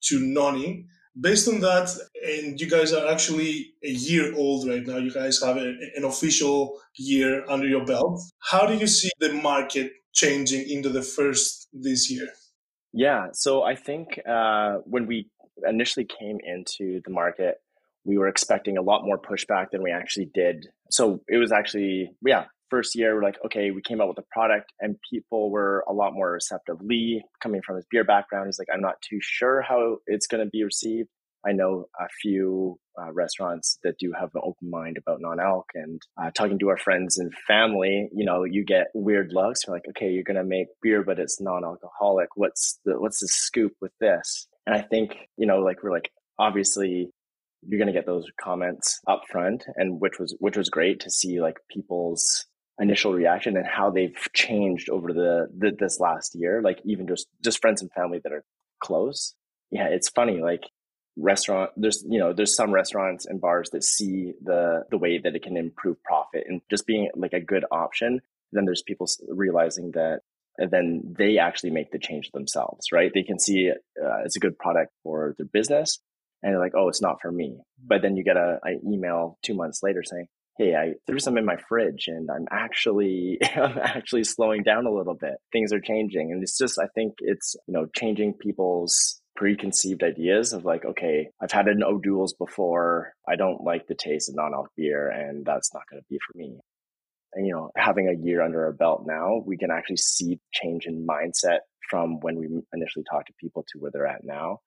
to 0.04 0.20
nonny 0.20 0.86
based 1.20 1.48
on 1.48 1.60
that 1.62 1.90
and 2.28 2.60
you 2.60 2.70
guys 2.70 2.92
are 2.92 3.08
actually 3.12 3.74
a 3.84 3.90
year 3.90 4.36
old 4.36 4.68
right 4.68 4.86
now. 4.86 4.98
You 4.98 5.12
guys 5.12 5.42
have 5.42 5.58
a, 5.58 5.74
an 5.96 6.04
official 6.04 6.80
year 6.98 7.44
under 7.48 7.68
your 7.68 7.86
belt. 7.86 8.22
How 8.52 8.66
do 8.66 8.76
you 8.76 8.88
see 8.88 9.10
the 9.20 9.34
market 9.34 9.92
changing 10.14 10.70
into 10.70 10.90
the 10.90 11.02
first 11.02 11.68
this 11.74 12.10
year? 12.12 12.30
Yeah, 12.94 13.28
so 13.34 13.64
I 13.64 13.76
think 13.76 14.20
uh, 14.30 14.76
when 14.86 15.08
we 15.08 15.30
initially 15.68 16.06
came 16.06 16.38
into 16.44 17.02
the 17.06 17.12
market, 17.12 17.58
we 18.06 18.18
were 18.18 18.28
expecting 18.28 18.78
a 18.78 18.82
lot 18.82 19.04
more 19.04 19.18
pushback 19.18 19.72
than 19.72 19.82
we 19.82 19.92
actually 19.92 20.30
did. 20.34 20.68
So 20.92 21.22
it 21.28 21.38
was 21.38 21.52
actually, 21.52 22.12
yeah, 22.26 22.46
first 22.70 22.96
year, 22.96 23.16
we're 23.16 23.24
like, 23.24 23.38
okay, 23.46 23.72
we 23.72 23.82
came 23.82 24.02
out 24.02 24.10
with 24.10 24.18
a 24.18 24.26
product 24.32 24.74
and 24.80 24.98
people 25.10 25.50
were 25.50 25.84
a 25.88 25.94
lot 25.94 26.14
more 26.14 26.32
receptive. 26.32 26.78
Lee, 26.82 27.24
coming 27.42 27.62
from 27.62 27.78
his 27.78 27.86
beer 27.90 28.04
background, 28.04 28.48
he's 28.48 28.60
like, 28.60 28.68
I'm 28.74 28.82
not 28.82 29.02
too 29.02 29.20
sure 29.22 29.62
how 29.62 29.98
it's 30.06 30.28
going 30.28 30.44
to 30.44 30.50
be 30.50 30.64
received. 30.64 31.10
I 31.46 31.52
know 31.52 31.88
a 32.00 32.08
few 32.22 32.80
uh, 33.00 33.12
restaurants 33.12 33.80
that 33.84 33.98
do 33.98 34.14
have 34.18 34.30
an 34.36 34.42
open 34.44 34.70
mind 34.70 34.98
about 34.98 35.20
non-alc 35.20 35.66
and 35.74 36.02
uh, 36.22 36.32
talking 36.32 36.60
to 36.60 36.70
our 36.70 36.78
friends 36.78 37.18
and 37.18 37.34
family, 37.48 38.10
you 38.14 38.26
know, 38.26 38.44
you 38.44 38.64
get 38.64 38.88
weird 38.94 39.32
looks. 39.34 39.62
You're 39.66 39.76
like, 39.76 39.88
okay, 39.90 40.10
you're 40.10 40.24
going 40.24 40.38
to 40.38 40.44
make 40.44 40.68
beer, 40.82 41.04
but 41.04 41.20
it's 41.20 41.42
non-alcoholic. 41.42 42.30
What's 42.36 42.80
the, 42.86 43.00
what's 43.00 43.20
the 43.20 43.28
scoop 43.28 43.74
with 43.82 43.92
this? 44.00 44.48
And 44.66 44.76
I 44.76 44.82
think, 44.82 45.16
you 45.38 45.46
know, 45.46 45.60
like 45.60 45.84
we're 45.84 45.92
like, 45.92 46.12
obviously 46.40 47.10
you're 47.66 47.80
going 47.80 47.88
to 47.88 47.94
get 47.94 48.06
those 48.06 48.26
comments 48.40 49.00
up 49.08 49.24
front 49.30 49.66
and 49.76 50.00
which 50.00 50.20
was, 50.20 50.36
which 50.40 50.58
was 50.58 50.70
great 50.70 51.00
to 51.02 51.10
see 51.10 51.42
like 51.42 51.58
people's 51.70 52.46
initial 52.80 53.14
reaction 53.14 53.58
and 53.58 53.66
how 53.68 53.90
they've 53.90 54.18
changed 54.34 54.90
over 54.90 55.14
the, 55.14 55.48
the 55.58 55.72
this 55.78 56.00
last 56.00 56.36
year. 56.36 56.62
Like 56.62 56.80
even 56.86 57.08
just, 57.08 57.28
just 57.44 57.62
friends 57.62 57.82
and 57.82 57.92
family 57.92 58.20
that 58.24 58.34
are 58.34 58.44
close. 58.82 59.36
Yeah. 59.72 59.88
It's 59.88 60.10
funny. 60.10 60.42
Like 60.42 60.62
restaurant 61.16 61.70
there's 61.78 62.04
you 62.08 62.20
know 62.20 62.34
there's 62.34 62.56
some 62.56 62.72
restaurants 62.72 63.26
and 63.26 63.40
bars 63.40 63.70
that 63.72 63.84
see 63.84 64.34
the 64.42 64.84
the 64.90 64.98
way 64.98 65.20
that 65.20 65.36
it 65.36 65.44
can 65.44 65.58
improve 65.58 66.02
profit 66.04 66.44
and 66.48 66.62
just 66.70 66.88
being 66.88 67.10
like 67.16 67.34
a 67.34 67.40
good 67.40 67.66
option 67.72 68.20
then 68.52 68.66
there's 68.66 68.82
people 68.82 69.08
realizing 69.28 69.92
that 69.92 70.22
and 70.58 70.72
then 70.72 71.02
they 71.18 71.38
actually 71.38 71.70
make 71.70 71.92
the 71.92 72.00
change 72.00 72.32
themselves 72.32 72.88
right 72.92 73.12
they 73.14 73.24
can 73.24 73.38
see 73.38 73.70
uh, 73.70 74.24
it's 74.26 74.36
a 74.36 74.40
good 74.40 74.58
product 74.58 74.92
for 75.04 75.36
their 75.38 75.46
business 75.46 76.00
and 76.42 76.54
they're 76.54 76.60
like 76.60 76.74
oh 76.76 76.88
it's 76.88 77.02
not 77.02 77.22
for 77.22 77.32
me 77.32 77.60
but 77.86 78.02
then 78.02 78.16
you 78.16 78.24
get 78.24 78.38
a, 78.38 78.58
email 78.86 79.38
two 79.44 79.54
months 79.54 79.82
later 79.84 80.02
saying 80.04 80.28
hey, 80.58 80.76
I 80.76 80.94
threw 81.08 81.20
some 81.20 81.38
in 81.38 81.46
my 81.46 81.58
fridge 81.68 82.06
and 82.08 82.30
I'm 82.30 82.48
actually 82.52 83.40
I'm 83.56 83.78
actually 83.80 84.24
slowing 84.24 84.64
down 84.64 84.86
a 84.86 84.94
little 84.94 85.16
bit. 85.16 85.36
Things 85.52 85.74
are 85.74 85.80
changing. 85.80 86.32
And 86.32 86.44
it's 86.44 86.58
just 86.58 86.80
I 86.80 86.88
think 86.94 87.16
it's, 87.20 87.56
you 87.68 87.74
know, 87.74 87.88
changing 87.96 88.36
people's 88.36 89.22
preconceived 89.36 90.04
ideas 90.04 90.54
of 90.54 90.66
like, 90.66 90.86
okay, 90.86 91.30
I've 91.42 91.52
had 91.52 91.68
an 91.68 91.84
O'Doul's 91.84 92.34
before. 92.34 93.14
I 93.28 93.36
don't 93.36 93.64
like 93.64 93.88
the 93.88 93.96
taste 93.96 94.30
of 94.30 94.36
non-alc 94.36 94.70
beer 94.78 95.10
and 95.10 95.46
that's 95.46 95.74
not 95.74 95.84
going 95.90 96.02
to 96.02 96.06
be 96.10 96.20
for 96.20 96.38
me. 96.38 96.60
And, 97.34 97.48
you 97.48 97.54
know, 97.54 97.72
having 97.76 98.08
a 98.08 98.26
year 98.26 98.42
under 98.42 98.66
our 98.66 98.74
belt 98.74 99.06
now, 99.08 99.42
we 99.46 99.58
can 99.58 99.72
actually 99.72 99.98
see 99.98 100.40
change 100.52 100.86
in 100.86 101.08
mindset 101.08 101.60
from 101.90 102.20
when 102.22 102.38
we 102.38 102.48
initially 102.74 103.06
talked 103.10 103.28
to 103.28 103.34
people 103.40 103.66
to 103.72 103.80
where 103.80 103.92
they're 103.92 104.08
at 104.08 104.24
now. 104.24 104.60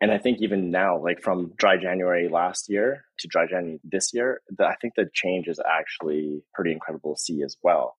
And 0.00 0.12
I 0.12 0.18
think 0.18 0.38
even 0.40 0.70
now, 0.70 1.02
like 1.02 1.22
from 1.22 1.52
dry 1.56 1.76
January 1.76 2.28
last 2.28 2.68
year 2.68 3.04
to 3.18 3.28
dry 3.28 3.46
January 3.46 3.80
this 3.82 4.10
year, 4.14 4.40
the, 4.48 4.64
I 4.64 4.74
think 4.80 4.94
the 4.96 5.08
change 5.12 5.48
is 5.48 5.60
actually 5.68 6.42
pretty 6.54 6.72
incredible 6.72 7.14
to 7.14 7.20
see 7.20 7.42
as 7.42 7.56
well. 7.62 7.96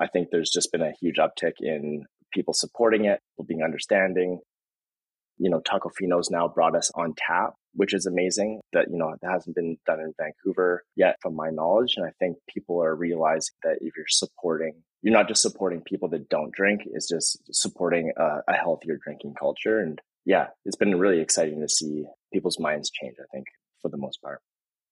I 0.00 0.06
think 0.06 0.28
there's 0.30 0.50
just 0.50 0.72
been 0.72 0.82
a 0.82 0.92
huge 1.00 1.16
uptick 1.16 1.52
in 1.60 2.04
people 2.32 2.54
supporting 2.54 3.04
it, 3.04 3.20
people 3.32 3.44
being 3.46 3.62
understanding. 3.62 4.40
You 5.42 5.50
know, 5.50 5.60
Tacofino's 5.60 6.30
now 6.30 6.46
brought 6.46 6.76
us 6.76 6.92
on 6.94 7.14
tap, 7.16 7.54
which 7.74 7.94
is 7.94 8.06
amazing 8.06 8.60
that, 8.72 8.86
you 8.90 8.96
know, 8.96 9.14
that 9.20 9.30
hasn't 9.30 9.56
been 9.56 9.76
done 9.86 9.98
in 9.98 10.14
Vancouver 10.16 10.84
yet 10.94 11.16
from 11.20 11.34
my 11.34 11.50
knowledge. 11.50 11.94
And 11.96 12.06
I 12.06 12.12
think 12.20 12.36
people 12.48 12.80
are 12.80 12.94
realizing 12.94 13.54
that 13.64 13.78
if 13.80 13.92
you're 13.96 14.06
supporting, 14.08 14.74
you're 15.02 15.12
not 15.12 15.26
just 15.26 15.42
supporting 15.42 15.80
people 15.80 16.08
that 16.10 16.28
don't 16.28 16.52
drink, 16.52 16.82
it's 16.86 17.08
just 17.08 17.38
supporting 17.50 18.12
a, 18.16 18.38
a 18.48 18.54
healthier 18.54 18.98
drinking 19.02 19.34
culture. 19.38 19.80
And 19.80 20.00
yeah, 20.24 20.46
it's 20.64 20.76
been 20.76 20.96
really 20.96 21.20
exciting 21.20 21.60
to 21.60 21.68
see 21.68 22.04
people's 22.32 22.60
minds 22.60 22.90
change, 22.90 23.16
I 23.20 23.26
think, 23.34 23.46
for 23.80 23.88
the 23.88 23.96
most 23.96 24.22
part. 24.22 24.40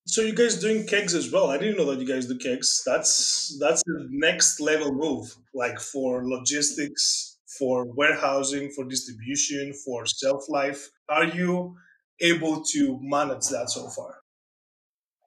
So 0.07 0.23
you 0.23 0.35
guys 0.35 0.59
doing 0.59 0.87
kegs 0.87 1.15
as 1.15 1.31
well? 1.31 1.51
I 1.51 1.59
didn't 1.59 1.77
know 1.77 1.85
that 1.93 2.01
you 2.01 2.07
guys 2.07 2.27
do 2.27 2.37
kegs. 2.37 2.83
That's 2.85 3.57
that's 3.61 3.83
the 3.87 4.09
next 4.11 4.59
level 4.59 4.93
move, 4.93 5.37
like 5.55 5.79
for 5.79 6.27
logistics, 6.27 7.30
for 7.61 7.85
warehousing, 7.95 8.71
for 8.71 8.85
distribution, 8.85 9.75
for 9.85 10.07
shelf 10.07 10.49
life. 10.49 10.89
Are 11.09 11.27
you 11.27 11.77
able 12.21 12.65
to 12.73 12.99
manage 13.03 13.47
that 13.49 13.69
so 13.71 13.89
far? 13.91 14.21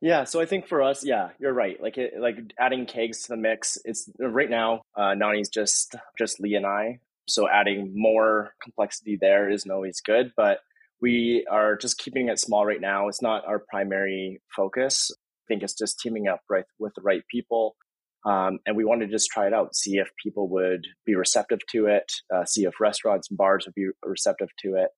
Yeah, 0.02 0.26
so 0.26 0.42
I 0.42 0.46
think 0.46 0.68
for 0.68 0.82
us, 0.82 1.06
yeah, 1.06 1.30
you're 1.40 1.54
right. 1.54 1.82
Like 1.82 1.98
it, 1.98 2.16
like 2.20 2.36
adding 2.60 2.86
kegs 2.86 3.22
to 3.24 3.30
the 3.30 3.38
mix. 3.38 3.78
It's 3.86 4.10
right 4.20 4.50
now. 4.50 4.82
Uh, 4.98 5.14
Nonny's 5.14 5.48
just 5.48 5.96
just 6.18 6.42
Lee 6.42 6.56
and 6.56 6.66
I. 6.66 7.00
So 7.30 7.48
adding 7.48 7.94
more 7.96 8.54
complexity 8.62 9.18
there 9.22 9.50
isn't 9.50 9.72
always 9.72 10.02
good, 10.02 10.34
but 10.36 10.60
we 11.02 11.46
are 11.50 11.78
just 11.78 11.98
keeping 11.98 12.28
it 12.28 12.40
small 12.40 12.66
right 12.66 12.82
now. 12.82 13.08
It's 13.08 13.22
not 13.22 13.46
our 13.48 13.64
primary 13.70 14.42
focus. 14.54 15.10
I 15.12 15.44
think 15.48 15.64
it's 15.64 15.78
just 15.78 16.00
teaming 16.00 16.28
up 16.28 16.42
right 16.50 16.66
with 16.80 16.94
the 16.96 17.02
right 17.02 17.24
people. 17.32 17.78
Um, 18.26 18.60
and 18.66 18.78
we 18.78 18.86
wanted 18.86 19.08
to 19.08 19.12
just 19.12 19.30
try 19.30 19.48
it 19.48 19.54
out, 19.54 19.76
see 19.76 19.98
if 19.98 20.10
people 20.22 20.48
would 20.50 20.86
be 21.06 21.16
receptive 21.16 21.60
to 21.72 21.88
it, 21.88 22.10
uh, 22.34 22.46
see 22.46 22.64
if 22.64 22.80
restaurants 22.80 23.30
and 23.30 23.38
bars 23.38 23.66
would 23.66 23.76
be 23.76 23.90
receptive 24.06 24.50
to 24.60 24.76
it. 24.76 24.90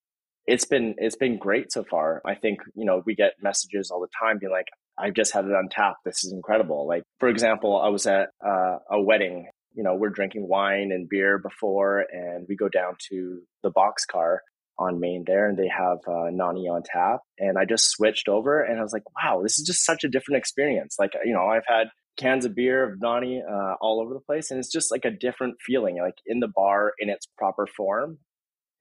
It's 0.45 0.65
been 0.65 0.93
it's 0.99 1.15
been 1.15 1.39
great 1.39 1.71
so 1.71 1.83
far. 1.83 2.21
I 2.25 2.35
think 2.35 2.59
you 2.75 2.85
know 2.85 3.01
we 3.05 3.15
get 3.15 3.33
messages 3.41 3.89
all 3.89 3.99
the 3.99 4.07
time 4.19 4.37
being 4.39 4.51
like, 4.51 4.67
"I've 4.97 5.15
just 5.15 5.33
had 5.33 5.45
it 5.45 5.55
on 5.55 5.69
tap. 5.69 5.95
This 6.05 6.23
is 6.23 6.31
incredible." 6.31 6.87
Like 6.87 7.01
for 7.19 7.29
example, 7.29 7.81
I 7.81 7.89
was 7.89 8.05
at 8.05 8.29
uh, 8.45 8.77
a 8.91 9.01
wedding 9.01 9.47
you 9.75 9.83
know, 9.83 9.93
we're 9.93 10.09
drinking 10.09 10.47
wine 10.47 10.91
and 10.91 11.07
beer 11.07 11.37
before, 11.37 12.05
and 12.11 12.45
we 12.47 12.55
go 12.55 12.69
down 12.69 12.95
to 13.09 13.41
the 13.61 13.71
boxcar 13.71 14.37
on 14.79 14.99
Main 14.99 15.23
there, 15.27 15.49
and 15.49 15.57
they 15.57 15.67
have 15.67 15.97
uh, 16.07 16.29
Nonny 16.31 16.67
on 16.67 16.81
tap. 16.83 17.19
And 17.37 17.57
I 17.57 17.65
just 17.65 17.89
switched 17.89 18.29
over, 18.29 18.61
and 18.61 18.79
I 18.79 18.81
was 18.81 18.93
like, 18.93 19.03
wow, 19.21 19.41
this 19.43 19.59
is 19.59 19.67
just 19.67 19.85
such 19.85 20.03
a 20.03 20.09
different 20.09 20.39
experience. 20.39 20.95
Like, 20.97 21.11
you 21.25 21.33
know, 21.33 21.45
I've 21.45 21.65
had 21.67 21.87
cans 22.17 22.45
of 22.45 22.55
beer 22.55 22.83
of 22.83 23.01
Nonny 23.01 23.41
uh, 23.41 23.75
all 23.81 24.01
over 24.01 24.13
the 24.13 24.19
place, 24.19 24.51
and 24.51 24.59
it's 24.59 24.71
just 24.71 24.91
like 24.91 25.05
a 25.05 25.11
different 25.11 25.55
feeling. 25.65 25.97
Like 25.99 26.17
in 26.25 26.39
the 26.39 26.47
bar 26.47 26.93
in 26.99 27.09
its 27.09 27.27
proper 27.37 27.67
form, 27.67 28.19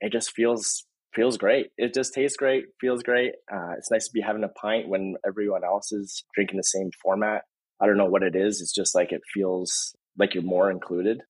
it 0.01 0.13
just 0.13 0.33
feels 0.33 0.87
feels 1.15 1.37
great. 1.37 1.69
It 1.79 1.95
just 1.95 2.13
tastes 2.13 2.37
great, 2.37 2.65
feels 2.81 3.03
great. 3.03 3.35
Uh, 3.53 3.73
it's 3.79 3.91
nice 3.91 4.07
to 4.07 4.13
be 4.13 4.21
having 4.21 4.45
a 4.45 4.49
pint 4.49 4.89
when 4.89 5.15
everyone 5.27 5.65
else 5.65 5.93
is 5.93 6.25
drinking 6.35 6.57
the 6.57 6.65
same 6.65 6.91
format. 7.03 7.43
I 7.81 7.87
don't 7.87 7.97
know 7.97 8.07
what 8.07 8.23
it 8.23 8.35
is. 8.37 8.61
It's 8.61 8.75
just 8.75 8.95
like 8.95 9.13
it 9.13 9.23
feels 9.33 9.95
like 10.19 10.35
you're 10.35 10.43
more 10.43 10.71
included. 10.71 11.23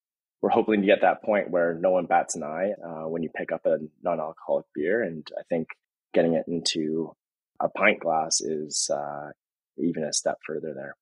We're 0.42 0.50
hoping 0.50 0.80
to 0.82 0.86
get 0.86 1.00
that 1.00 1.22
point 1.22 1.50
where 1.50 1.74
no 1.74 1.90
one 1.90 2.06
bats 2.06 2.36
an 2.36 2.42
eye 2.42 2.72
uh, 2.84 3.08
when 3.08 3.22
you 3.22 3.30
pick 3.34 3.50
up 3.50 3.64
a 3.64 3.78
non-alcoholic 4.02 4.66
beer, 4.74 5.02
and 5.02 5.26
I 5.38 5.42
think 5.48 5.68
getting 6.12 6.34
it 6.34 6.44
into 6.46 7.12
a 7.60 7.68
pint 7.70 8.00
glass 8.00 8.40
is 8.40 8.90
uh, 8.92 9.30
even 9.78 10.04
a 10.04 10.12
step 10.12 10.38
further 10.46 10.74
there. 10.74 10.94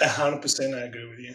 A 0.00 0.08
hundred 0.08 0.42
percent, 0.42 0.74
I 0.74 0.80
agree 0.80 1.08
with 1.08 1.18
you. 1.18 1.34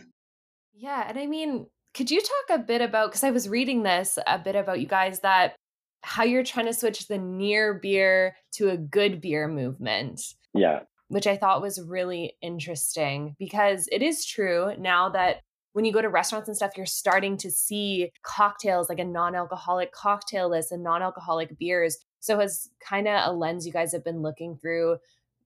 Yeah, 0.73 1.05
and 1.07 1.17
I 1.17 1.25
mean, 1.25 1.67
could 1.93 2.11
you 2.11 2.21
talk 2.21 2.59
a 2.59 2.63
bit 2.63 2.81
about 2.81 3.11
because 3.11 3.23
I 3.23 3.31
was 3.31 3.47
reading 3.47 3.83
this 3.83 4.17
a 4.27 4.39
bit 4.39 4.55
about 4.55 4.79
you 4.79 4.87
guys 4.87 5.21
that 5.21 5.55
how 6.01 6.23
you're 6.23 6.43
trying 6.43 6.67
to 6.67 6.73
switch 6.73 7.07
the 7.07 7.17
near 7.17 7.75
beer 7.75 8.35
to 8.53 8.69
a 8.69 8.77
good 8.77 9.21
beer 9.21 9.47
movement. 9.47 10.21
Yeah 10.53 10.81
which 11.07 11.27
I 11.27 11.37
thought 11.37 11.61
was 11.61 11.81
really 11.81 12.35
interesting 12.41 13.35
because 13.37 13.87
it 13.91 14.01
is 14.01 14.25
true 14.25 14.73
now 14.77 15.09
that 15.09 15.41
when 15.73 15.83
you 15.83 15.91
go 15.91 16.01
to 16.01 16.09
restaurants 16.09 16.47
and 16.47 16.55
stuff, 16.55 16.71
you're 16.77 16.85
starting 16.85 17.35
to 17.37 17.51
see 17.51 18.09
cocktails 18.23 18.87
like 18.87 18.99
a 18.99 19.03
non 19.03 19.35
alcoholic 19.35 19.91
cocktail 19.91 20.49
list 20.49 20.71
and 20.71 20.83
non 20.83 21.01
alcoholic 21.01 21.57
beers. 21.59 21.97
So, 22.21 22.39
has 22.39 22.69
kind 22.79 23.07
of 23.09 23.29
a 23.29 23.31
lens 23.35 23.67
you 23.67 23.73
guys 23.73 23.91
have 23.91 24.03
been 24.03 24.21
looking 24.21 24.57
through 24.57 24.97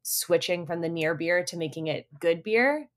switching 0.03 0.67
from 0.67 0.81
the 0.81 0.89
near 0.89 1.15
beer 1.15 1.43
to 1.45 1.57
making 1.57 1.87
it 1.87 2.05
good 2.19 2.43
beer? 2.43 2.87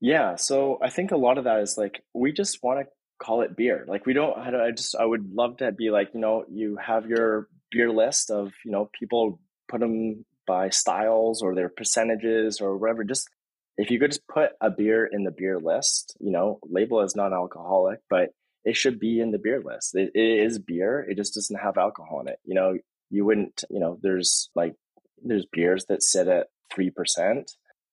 Yeah. 0.00 0.36
So, 0.36 0.78
I 0.82 0.90
think 0.90 1.10
a 1.10 1.16
lot 1.16 1.38
of 1.38 1.44
that 1.44 1.60
is 1.60 1.76
like 1.76 2.02
we 2.14 2.32
just 2.32 2.62
want 2.62 2.80
to 2.80 2.86
call 3.18 3.42
it 3.42 3.56
beer. 3.56 3.84
Like, 3.88 4.06
we 4.06 4.12
don't, 4.12 4.38
I 4.38 4.70
just, 4.70 4.94
I 4.94 5.04
would 5.04 5.32
love 5.32 5.58
to 5.58 5.72
be 5.72 5.90
like, 5.90 6.10
you 6.14 6.20
know, 6.20 6.44
you 6.50 6.76
have 6.76 7.06
your 7.06 7.48
beer 7.70 7.90
list 7.90 8.30
of, 8.30 8.52
you 8.64 8.70
know, 8.70 8.90
people 8.98 9.40
put 9.68 9.80
them 9.80 10.24
by 10.46 10.70
styles 10.70 11.42
or 11.42 11.54
their 11.54 11.68
percentages 11.68 12.60
or 12.60 12.76
whatever. 12.76 13.04
Just 13.04 13.28
if 13.76 13.90
you 13.90 13.98
could 13.98 14.10
just 14.10 14.26
put 14.28 14.50
a 14.60 14.70
beer 14.70 15.04
in 15.10 15.24
the 15.24 15.30
beer 15.30 15.58
list, 15.58 16.16
you 16.20 16.30
know, 16.30 16.58
label 16.64 17.00
as 17.00 17.14
non 17.14 17.32
alcoholic, 17.32 18.00
but 18.08 18.30
it 18.64 18.76
should 18.76 18.98
be 18.98 19.20
in 19.20 19.30
the 19.30 19.38
beer 19.38 19.62
list. 19.64 19.94
It, 19.94 20.12
it 20.14 20.46
is 20.46 20.58
beer. 20.58 21.06
It 21.08 21.16
just 21.16 21.34
doesn't 21.34 21.60
have 21.60 21.76
alcohol 21.76 22.20
in 22.20 22.28
it. 22.28 22.38
You 22.44 22.54
know, 22.54 22.78
you 23.10 23.24
wouldn't, 23.24 23.64
you 23.70 23.80
know, 23.80 23.98
there's 24.02 24.50
like, 24.54 24.74
there's 25.22 25.46
beers 25.52 25.86
that 25.88 26.02
sit 26.02 26.28
at 26.28 26.48
3%. 26.72 27.44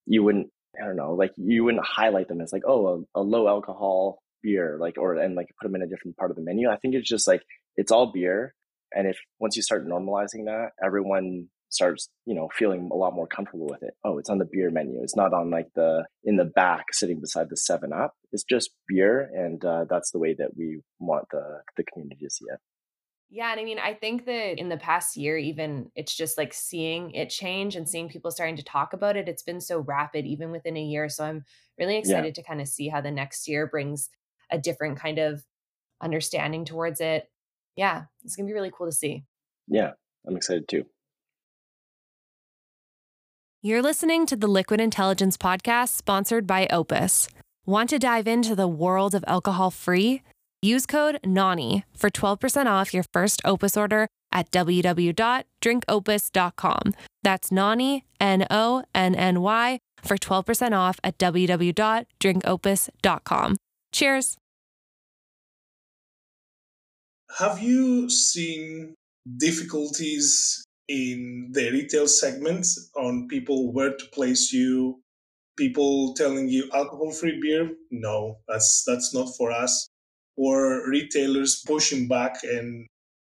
You 0.06 0.24
wouldn't, 0.24 0.48
I 0.82 0.86
don't 0.86 0.96
know, 0.96 1.14
like 1.14 1.32
you 1.38 1.64
wouldn't 1.64 1.86
highlight 1.86 2.28
them 2.28 2.42
as 2.42 2.54
like, 2.54 2.64
oh, 2.66 3.06
a, 3.16 3.20
a 3.20 3.22
low 3.22 3.48
alcohol 3.48 4.20
beer, 4.42 4.78
like, 4.80 4.98
or, 4.98 5.16
and 5.16 5.36
like 5.36 5.48
put 5.60 5.68
them 5.68 5.76
in 5.76 5.82
a 5.82 5.88
different 5.88 6.18
part 6.18 6.32
of 6.32 6.38
the 6.38 6.44
menu. 6.44 6.70
I 6.70 6.78
think 6.78 6.96
it's 6.96 7.10
just 7.10 7.28
like, 7.28 7.42
it's 7.76 7.92
all 7.92 8.12
beer. 8.12 8.54
And 8.94 9.08
if 9.08 9.18
once 9.40 9.56
you 9.56 9.62
start 9.62 9.88
normalizing 9.88 10.46
that, 10.46 10.70
everyone 10.84 11.50
starts 11.70 12.10
you 12.26 12.34
know 12.34 12.48
feeling 12.54 12.90
a 12.92 12.96
lot 12.96 13.14
more 13.14 13.28
comfortable 13.28 13.68
with 13.68 13.82
it 13.84 13.94
oh 14.04 14.18
it's 14.18 14.30
on 14.30 14.38
the 14.38 14.48
beer 14.52 14.70
menu 14.70 15.02
it's 15.02 15.16
not 15.16 15.34
on 15.34 15.50
like 15.50 15.68
the 15.76 16.06
in 16.24 16.38
the 16.38 16.46
back 16.46 16.86
sitting 16.92 17.20
beside 17.20 17.50
the 17.50 17.58
seven 17.58 17.92
up 17.92 18.14
it's 18.32 18.44
just 18.44 18.70
beer 18.88 19.30
and 19.34 19.66
uh, 19.66 19.84
that's 19.90 20.12
the 20.12 20.20
way 20.20 20.34
that 20.34 20.52
we 20.58 20.80
want 21.00 21.26
the 21.32 21.62
the 21.76 21.84
community 21.84 22.24
to 22.24 22.30
see 22.30 22.46
it 22.52 22.60
yeah, 23.30 23.52
and 23.52 23.60
I 23.60 23.64
mean, 23.64 23.80
I 23.80 23.94
think 23.94 24.26
that 24.26 24.60
in 24.60 24.70
the 24.70 24.78
past 24.78 25.18
year, 25.18 25.38
even 25.38 25.92
it's 25.96 26.16
just 26.16 26.38
like 26.38 26.54
seeing 26.54 27.12
it 27.12 27.30
change 27.30 27.76
and 27.76 27.90
seeing 27.90 28.08
people 28.08 28.32
starting 28.32 28.56
to 28.58 28.64
talk 28.64 28.94
about 28.94 29.18
it. 29.18 29.28
It's 29.28 29.44
been 29.44 29.62
so 29.62 29.80
rapid, 29.80 30.26
even 30.26 30.52
within 30.52 30.78
a 30.78 30.84
year. 30.84 31.10
So 31.10 31.26
I'm 31.26 31.44
really 31.78 31.98
excited 31.98 32.28
yeah. 32.38 32.44
to 32.44 32.44
kind 32.44 32.62
of 32.62 32.68
see 32.68 32.88
how 32.88 33.02
the 33.02 33.12
next 33.12 33.48
year 33.48 33.68
brings 33.68 34.10
a 34.52 34.58
different 34.58 35.00
kind 35.00 35.18
of 35.18 35.44
understanding 36.02 36.66
towards 36.66 37.02
it. 37.02 37.30
Yeah, 37.76 38.04
it's 38.24 38.36
gonna 38.36 38.48
be 38.48 38.54
really 38.54 38.72
cool 38.72 38.88
to 38.88 38.94
see. 38.94 39.26
Yeah, 39.68 39.92
I'm 40.28 40.38
excited 40.38 40.68
too. 40.68 40.86
You're 43.62 43.82
listening 43.82 44.28
to 44.28 44.36
the 44.36 44.48
Liquid 44.48 44.80
Intelligence 44.80 45.38
Podcast 45.38 45.90
sponsored 45.90 46.46
by 46.46 46.68
Opus. 46.70 47.28
Want 47.66 47.90
to 47.90 47.98
dive 47.98 48.28
into 48.28 48.56
the 48.56 48.68
world 48.68 49.16
of 49.16 49.26
alcohol 49.28 49.72
free? 49.72 50.22
Use 50.66 50.86
code 50.88 51.20
NONNY 51.24 51.84
for 51.94 52.10
12% 52.10 52.66
off 52.66 52.92
your 52.92 53.04
first 53.14 53.40
Opus 53.46 53.78
order 53.78 54.08
at 54.32 54.50
www.drinkopus.com. 54.50 56.82
That's 57.22 57.52
NONNY, 57.52 58.04
N 58.20 58.48
O 58.50 58.84
N 58.96 59.14
N 59.14 59.42
Y, 59.42 59.80
for 60.02 60.18
12% 60.18 60.76
off 60.76 61.00
at 61.04 61.20
www.drinkopus.com. 61.20 63.58
Cheers. 63.92 64.38
Have 67.38 67.60
you 67.60 68.10
seen 68.10 68.96
difficulties 69.38 70.64
in 70.88 71.50
the 71.52 71.70
retail 71.70 72.08
segment 72.08 72.66
on 72.96 73.28
people 73.28 73.72
where 73.72 73.96
to 73.96 74.06
place 74.14 74.52
you 74.52 75.00
people 75.58 76.16
telling 76.16 76.48
you 76.48 76.70
alcohol 76.74 77.12
free 77.12 77.40
beer 77.42 77.72
no 77.90 78.38
that's 78.48 78.84
that's 78.86 79.16
not 79.16 79.28
for 79.36 79.52
us 79.52 79.90
or 80.38 80.88
retailers 80.90 81.64
pushing 81.66 82.08
back 82.08 82.36
and 82.44 82.88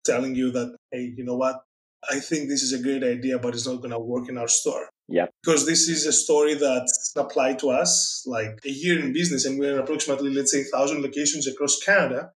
telling 0.05 0.35
you 0.35 0.50
that 0.50 0.75
hey 0.93 1.12
you 1.17 1.25
know 1.25 1.37
what 1.37 1.62
i 2.11 2.19
think 2.21 2.49
this 2.49 2.62
is 2.62 2.73
a 2.73 2.83
great 2.83 3.03
idea 3.03 3.38
but 3.38 3.55
it's 3.55 3.67
not 3.67 3.79
going 3.79 3.91
to 3.91 3.99
work 3.99 4.29
in 4.29 4.38
our 4.38 4.49
store 4.49 4.88
Yeah. 5.09 5.26
Because 5.43 5.67
this 5.67 5.88
is 5.88 6.05
a 6.07 6.12
story 6.12 6.55
that's 6.55 7.12
applied 7.17 7.59
to 7.61 7.71
us 7.71 8.25
like 8.26 8.59
a 8.65 8.71
year 8.71 8.99
in 8.99 9.12
business 9.12 9.45
and 9.45 9.59
we're 9.59 9.75
in 9.75 9.79
approximately, 9.79 10.31
let's 10.35 10.53
say, 10.53 10.65
1,000 10.71 11.03
locations 11.03 11.47
across 11.47 11.79
Canada. 11.79 12.33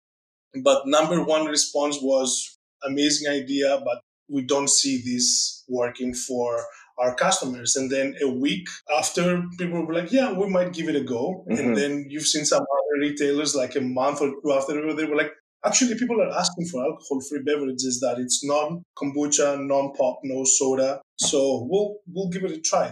But 0.63 0.83
number 0.85 1.23
one 1.23 1.45
response 1.45 1.97
was 2.01 2.57
amazing 2.83 3.31
idea, 3.31 3.81
but 3.83 4.01
we 4.29 4.43
don't 4.43 4.69
see 4.69 5.01
this 5.01 5.63
working 5.67 6.13
for 6.13 6.63
our 6.99 7.15
customers. 7.15 7.75
And 7.75 7.89
then 7.89 8.15
a 8.21 8.27
week 8.27 8.67
after, 8.95 9.43
people 9.57 9.85
were 9.85 9.93
like, 9.93 10.11
yeah, 10.11 10.31
we 10.31 10.49
might 10.49 10.73
give 10.73 10.89
it 10.89 10.95
a 10.95 11.03
go. 11.03 11.45
Mm-hmm. 11.49 11.59
And 11.59 11.77
then 11.77 12.05
you've 12.09 12.27
seen 12.27 12.45
some 12.45 12.61
other 12.61 12.99
retailers 12.99 13.55
like 13.55 13.75
a 13.75 13.81
month 13.81 14.21
or 14.21 14.29
two 14.29 14.51
after, 14.51 14.93
they 14.93 15.05
were 15.05 15.15
like, 15.15 15.31
actually, 15.65 15.97
people 15.97 16.21
are 16.21 16.37
asking 16.37 16.65
for 16.65 16.83
alcohol 16.83 17.21
free 17.27 17.41
beverages 17.45 17.99
that 18.01 18.17
it's 18.19 18.43
non 18.43 18.83
kombucha, 18.97 19.65
non 19.65 19.93
pop, 19.93 20.19
no 20.23 20.43
soda. 20.43 21.01
So 21.17 21.67
we'll, 21.69 21.97
we'll 22.07 22.29
give 22.29 22.43
it 22.43 22.51
a 22.51 22.61
try. 22.61 22.91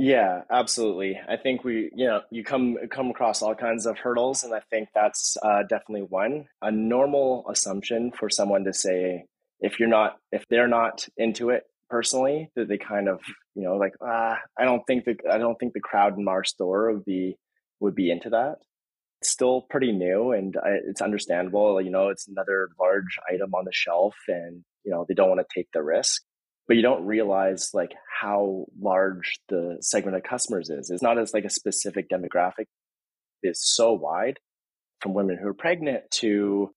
Yeah, 0.00 0.42
absolutely. 0.48 1.18
I 1.28 1.36
think 1.36 1.64
we, 1.64 1.90
you 1.92 2.06
know, 2.06 2.20
you 2.30 2.44
come 2.44 2.76
come 2.88 3.10
across 3.10 3.42
all 3.42 3.56
kinds 3.56 3.84
of 3.84 3.98
hurdles, 3.98 4.44
and 4.44 4.54
I 4.54 4.60
think 4.70 4.90
that's 4.94 5.36
uh, 5.42 5.64
definitely 5.68 6.06
one. 6.08 6.46
A 6.62 6.70
normal 6.70 7.44
assumption 7.50 8.12
for 8.16 8.30
someone 8.30 8.62
to 8.64 8.72
say, 8.72 9.24
if 9.58 9.80
you're 9.80 9.88
not, 9.88 10.18
if 10.30 10.44
they're 10.50 10.68
not 10.68 11.08
into 11.16 11.50
it, 11.50 11.64
personally 11.88 12.50
that 12.56 12.68
they 12.68 12.78
kind 12.78 13.08
of 13.08 13.20
you 13.54 13.62
know 13.62 13.76
like 13.76 13.94
ah 14.02 14.38
I 14.58 14.64
don't 14.64 14.82
think 14.86 15.04
the 15.04 15.16
I 15.30 15.38
don't 15.38 15.58
think 15.58 15.72
the 15.72 15.80
crowd 15.80 16.18
in 16.18 16.28
our 16.28 16.44
store 16.44 16.92
would 16.92 17.04
be 17.04 17.36
would 17.80 17.94
be 17.94 18.10
into 18.10 18.30
that. 18.30 18.56
It's 19.20 19.30
still 19.30 19.66
pretty 19.68 19.92
new 19.92 20.32
and 20.32 20.56
I, 20.56 20.78
it's 20.86 21.02
understandable. 21.02 21.80
You 21.80 21.90
know, 21.90 22.08
it's 22.08 22.28
another 22.28 22.70
large 22.78 23.18
item 23.32 23.54
on 23.54 23.64
the 23.64 23.72
shelf, 23.72 24.14
and 24.28 24.64
you 24.84 24.92
know 24.92 25.04
they 25.08 25.14
don't 25.14 25.28
want 25.28 25.40
to 25.40 25.54
take 25.54 25.68
the 25.72 25.82
risk. 25.82 26.22
But 26.66 26.76
you 26.76 26.82
don't 26.82 27.06
realize 27.06 27.70
like 27.72 27.94
how 28.20 28.66
large 28.78 29.40
the 29.48 29.78
segment 29.80 30.16
of 30.16 30.22
customers 30.22 30.68
is. 30.68 30.90
It's 30.90 31.02
not 31.02 31.18
as 31.18 31.32
like 31.32 31.44
a 31.44 31.50
specific 31.50 32.10
demographic. 32.10 32.66
It's 33.42 33.74
so 33.74 33.92
wide, 33.92 34.38
from 35.00 35.14
women 35.14 35.38
who 35.40 35.48
are 35.48 35.54
pregnant 35.54 36.10
to 36.10 36.70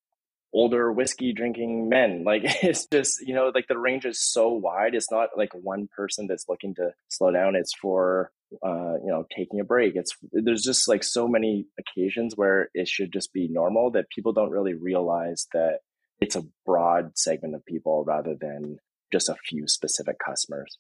older 0.54 0.92
whiskey 0.92 1.34
drinking 1.34 1.90
men. 1.90 2.24
Like 2.32 2.44
it's 2.64 2.88
just, 2.88 3.26
you 3.28 3.34
know, 3.36 3.52
like 3.54 3.68
the 3.68 3.78
range 3.78 4.06
is 4.06 4.22
so 4.22 4.50
wide. 4.50 4.96
It's 4.96 5.12
not 5.12 5.30
like 5.36 5.54
one 5.54 5.90
person 5.94 6.28
that's 6.28 6.46
looking 6.48 6.74
to 6.76 6.92
slow 7.10 7.32
down. 7.32 7.56
It's 7.56 7.74
for, 7.74 8.32
uh, 8.66 8.94
you 9.04 9.08
know, 9.08 9.26
taking 9.36 9.60
a 9.60 9.66
break. 9.66 9.96
It's, 9.96 10.16
there's 10.32 10.64
just 10.64 10.88
like 10.88 11.04
so 11.04 11.28
many 11.28 11.66
occasions 11.80 12.36
where 12.38 12.70
it 12.74 12.88
should 12.88 13.12
just 13.12 13.34
be 13.34 13.50
normal 13.50 13.92
that 13.92 14.10
people 14.16 14.32
don't 14.32 14.52
really 14.52 14.74
realize 14.74 15.48
that 15.54 15.80
it's 16.22 16.38
a 16.38 16.44
broad 16.66 17.18
segment 17.18 17.56
of 17.56 17.66
people 17.66 18.06
rather 18.06 18.36
than 18.40 18.78
just 19.12 19.28
a 19.28 19.36
few 19.50 19.68
specific 19.68 20.18
customers. 20.26 20.78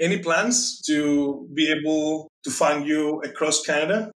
Any 0.00 0.18
plans 0.18 0.80
to 0.86 1.48
be 1.54 1.72
able 1.72 2.30
to 2.44 2.50
find 2.50 2.86
you 2.86 3.20
across 3.22 3.62
Canada? 3.62 4.12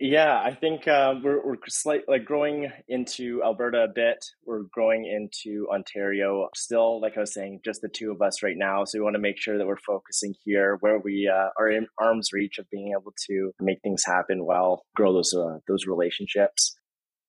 Yeah, 0.00 0.40
I 0.42 0.54
think 0.54 0.88
uh, 0.88 1.14
we're 1.22 1.44
we're 1.44 1.56
slight, 1.68 2.02
like 2.08 2.24
growing 2.24 2.70
into 2.88 3.42
Alberta 3.44 3.84
a 3.84 3.88
bit. 3.88 4.24
We're 4.44 4.64
growing 4.72 5.06
into 5.06 5.68
Ontario. 5.72 6.48
Still, 6.54 7.00
like 7.00 7.16
I 7.16 7.20
was 7.20 7.32
saying, 7.32 7.60
just 7.64 7.80
the 7.80 7.88
two 7.88 8.10
of 8.10 8.20
us 8.20 8.42
right 8.42 8.56
now. 8.56 8.84
So 8.84 8.98
we 8.98 9.04
want 9.04 9.14
to 9.14 9.20
make 9.20 9.38
sure 9.38 9.56
that 9.56 9.66
we're 9.66 9.76
focusing 9.76 10.34
here, 10.44 10.78
where 10.80 10.98
we 10.98 11.30
uh, 11.32 11.50
are 11.58 11.70
in 11.70 11.86
arm's 11.98 12.32
reach 12.32 12.58
of 12.58 12.68
being 12.70 12.92
able 12.98 13.12
to 13.28 13.52
make 13.60 13.80
things 13.82 14.04
happen 14.04 14.44
well, 14.44 14.84
grow 14.96 15.12
those 15.12 15.32
uh, 15.32 15.58
those 15.68 15.86
relationships. 15.86 16.76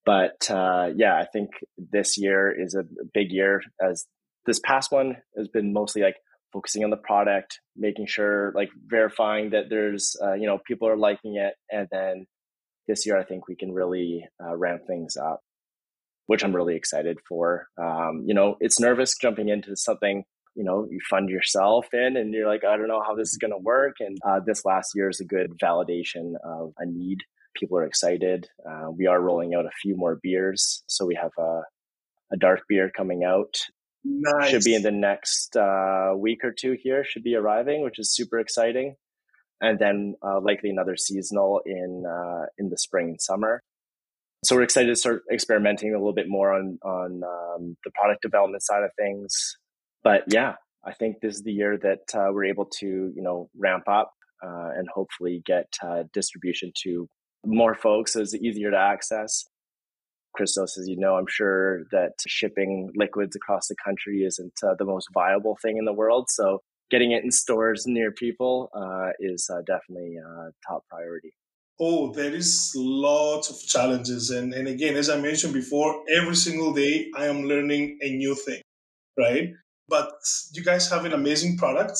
But 0.04 0.50
uh, 0.50 0.90
yeah, 0.96 1.16
I 1.16 1.26
think 1.32 1.50
this 1.76 2.18
year 2.18 2.52
is 2.52 2.74
a 2.74 2.84
big 3.14 3.30
year. 3.30 3.62
As 3.80 4.06
this 4.44 4.60
past 4.60 4.90
one 4.90 5.18
has 5.36 5.48
been 5.48 5.72
mostly 5.72 6.02
like 6.02 6.16
focusing 6.52 6.84
on 6.84 6.90
the 6.90 6.96
product, 6.96 7.60
making 7.76 8.06
sure 8.06 8.52
like 8.56 8.70
verifying 8.86 9.50
that 9.50 9.64
there's 9.68 10.16
uh, 10.22 10.34
you 10.34 10.46
know 10.46 10.58
people 10.66 10.88
are 10.88 10.96
liking 10.96 11.36
it, 11.36 11.54
and 11.70 11.86
then 11.90 12.26
this 12.86 13.06
year, 13.06 13.18
I 13.18 13.24
think 13.24 13.48
we 13.48 13.56
can 13.56 13.72
really 13.72 14.26
uh, 14.42 14.56
ramp 14.56 14.82
things 14.86 15.16
up, 15.16 15.40
which 16.26 16.44
I'm 16.44 16.54
really 16.54 16.76
excited 16.76 17.18
for. 17.28 17.68
Um, 17.78 18.24
you 18.26 18.34
know, 18.34 18.56
it's 18.60 18.80
nervous 18.80 19.14
jumping 19.20 19.48
into 19.48 19.76
something 19.76 20.24
you 20.56 20.64
know 20.64 20.86
you 20.90 20.98
fund 21.08 21.28
yourself 21.28 21.86
in 21.92 22.16
and 22.16 22.32
you're 22.32 22.48
like 22.48 22.64
i 22.64 22.78
don't 22.78 22.88
know 22.88 23.02
how 23.06 23.14
this 23.14 23.28
is 23.28 23.36
going 23.36 23.52
to 23.52 23.58
work. 23.58 23.96
And 24.00 24.16
uh, 24.26 24.40
this 24.44 24.64
last 24.64 24.92
year 24.94 25.08
is 25.08 25.20
a 25.20 25.24
good 25.24 25.52
validation 25.62 26.32
of 26.44 26.72
a 26.78 26.86
need. 26.86 27.18
People 27.54 27.78
are 27.78 27.86
excited. 27.86 28.48
Uh, 28.68 28.90
we 28.90 29.06
are 29.06 29.20
rolling 29.20 29.54
out 29.54 29.66
a 29.66 29.70
few 29.82 29.96
more 29.96 30.18
beers. 30.22 30.82
So 30.88 31.06
we 31.06 31.14
have 31.14 31.32
a, 31.38 31.60
a 32.32 32.36
dark 32.38 32.62
beer 32.68 32.90
coming 32.94 33.22
out. 33.24 33.54
Nice. 34.08 34.50
should 34.50 34.62
be 34.62 34.74
in 34.74 34.82
the 34.82 34.92
next 34.92 35.56
uh, 35.56 36.12
week 36.16 36.44
or 36.44 36.52
two 36.52 36.76
here 36.80 37.04
should 37.04 37.24
be 37.24 37.34
arriving 37.34 37.82
which 37.82 37.98
is 37.98 38.14
super 38.14 38.38
exciting 38.38 38.94
and 39.60 39.78
then 39.78 40.14
uh, 40.22 40.40
likely 40.40 40.70
another 40.70 40.96
seasonal 40.96 41.60
in 41.64 42.04
uh, 42.06 42.46
in 42.58 42.68
the 42.68 42.78
spring 42.78 43.08
and 43.08 43.20
summer. 43.20 43.62
So 44.44 44.54
we're 44.56 44.62
excited 44.62 44.88
to 44.88 44.96
start 44.96 45.22
experimenting 45.32 45.94
a 45.94 45.98
little 45.98 46.14
bit 46.14 46.28
more 46.28 46.52
on 46.52 46.78
on 46.84 47.22
um, 47.24 47.76
the 47.84 47.90
product 47.94 48.22
development 48.22 48.62
side 48.62 48.82
of 48.82 48.90
things. 48.98 49.56
But 50.04 50.24
yeah, 50.28 50.54
I 50.84 50.92
think 50.92 51.16
this 51.20 51.36
is 51.36 51.42
the 51.42 51.52
year 51.52 51.78
that 51.78 52.14
uh, 52.14 52.32
we're 52.32 52.44
able 52.44 52.66
to 52.80 52.86
you 52.86 53.22
know 53.22 53.48
ramp 53.56 53.84
up 53.88 54.12
uh, 54.42 54.70
and 54.76 54.88
hopefully 54.92 55.42
get 55.44 55.66
uh, 55.82 56.04
distribution 56.12 56.72
to 56.84 57.08
more 57.44 57.74
folks. 57.74 58.12
So 58.12 58.20
it's 58.20 58.34
easier 58.34 58.70
to 58.70 58.78
access. 58.78 59.44
Christos, 60.34 60.76
as 60.78 60.86
you 60.86 60.98
know, 60.98 61.16
I'm 61.16 61.26
sure 61.28 61.84
that 61.92 62.12
shipping 62.26 62.90
liquids 62.94 63.34
across 63.34 63.68
the 63.68 63.76
country 63.82 64.22
isn't 64.22 64.52
uh, 64.62 64.74
the 64.78 64.84
most 64.84 65.08
viable 65.14 65.56
thing 65.62 65.78
in 65.78 65.86
the 65.86 65.94
world. 65.94 66.26
So 66.28 66.60
getting 66.90 67.12
it 67.12 67.24
in 67.24 67.30
stores 67.30 67.84
near 67.86 68.12
people 68.12 68.70
uh, 68.74 69.10
is 69.20 69.48
uh, 69.52 69.62
definitely 69.66 70.16
uh, 70.18 70.50
top 70.66 70.84
priority. 70.88 71.32
Oh, 71.78 72.12
there 72.12 72.32
is 72.34 72.72
lots 72.74 73.50
of 73.50 73.60
challenges, 73.68 74.30
and 74.30 74.54
and 74.54 74.66
again, 74.66 74.96
as 74.96 75.10
I 75.10 75.20
mentioned 75.20 75.52
before, 75.52 76.02
every 76.10 76.36
single 76.36 76.72
day 76.72 77.10
I 77.14 77.26
am 77.26 77.42
learning 77.44 77.98
a 78.00 78.16
new 78.16 78.34
thing, 78.34 78.62
right? 79.18 79.52
But 79.88 80.10
you 80.54 80.64
guys 80.64 80.90
have 80.90 81.04
an 81.04 81.12
amazing 81.12 81.58
product. 81.58 81.98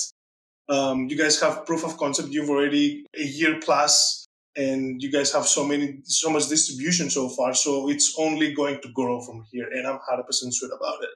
Um, 0.69 1.09
you 1.11 1.17
guys 1.17 1.39
have 1.41 1.67
proof 1.67 1.85
of 1.85 1.97
concept. 1.99 2.31
You've 2.31 2.49
already 2.49 3.05
a 3.15 3.23
year 3.23 3.61
plus, 3.63 4.25
and 4.57 5.01
you 5.03 5.13
guys 5.13 5.31
have 5.33 5.47
so 5.47 5.63
many, 5.65 5.99
so 6.05 6.31
much 6.31 6.49
distribution 6.49 7.11
so 7.11 7.29
far. 7.29 7.53
So 7.53 7.91
it's 7.91 8.17
only 8.19 8.55
going 8.55 8.81
to 8.81 8.89
grow 8.93 9.21
from 9.21 9.45
here, 9.53 9.69
and 9.71 9.87
I'm 9.87 9.99
hundred 10.09 10.25
percent 10.25 10.55
sure 10.55 10.75
about 10.75 11.03
it. 11.03 11.11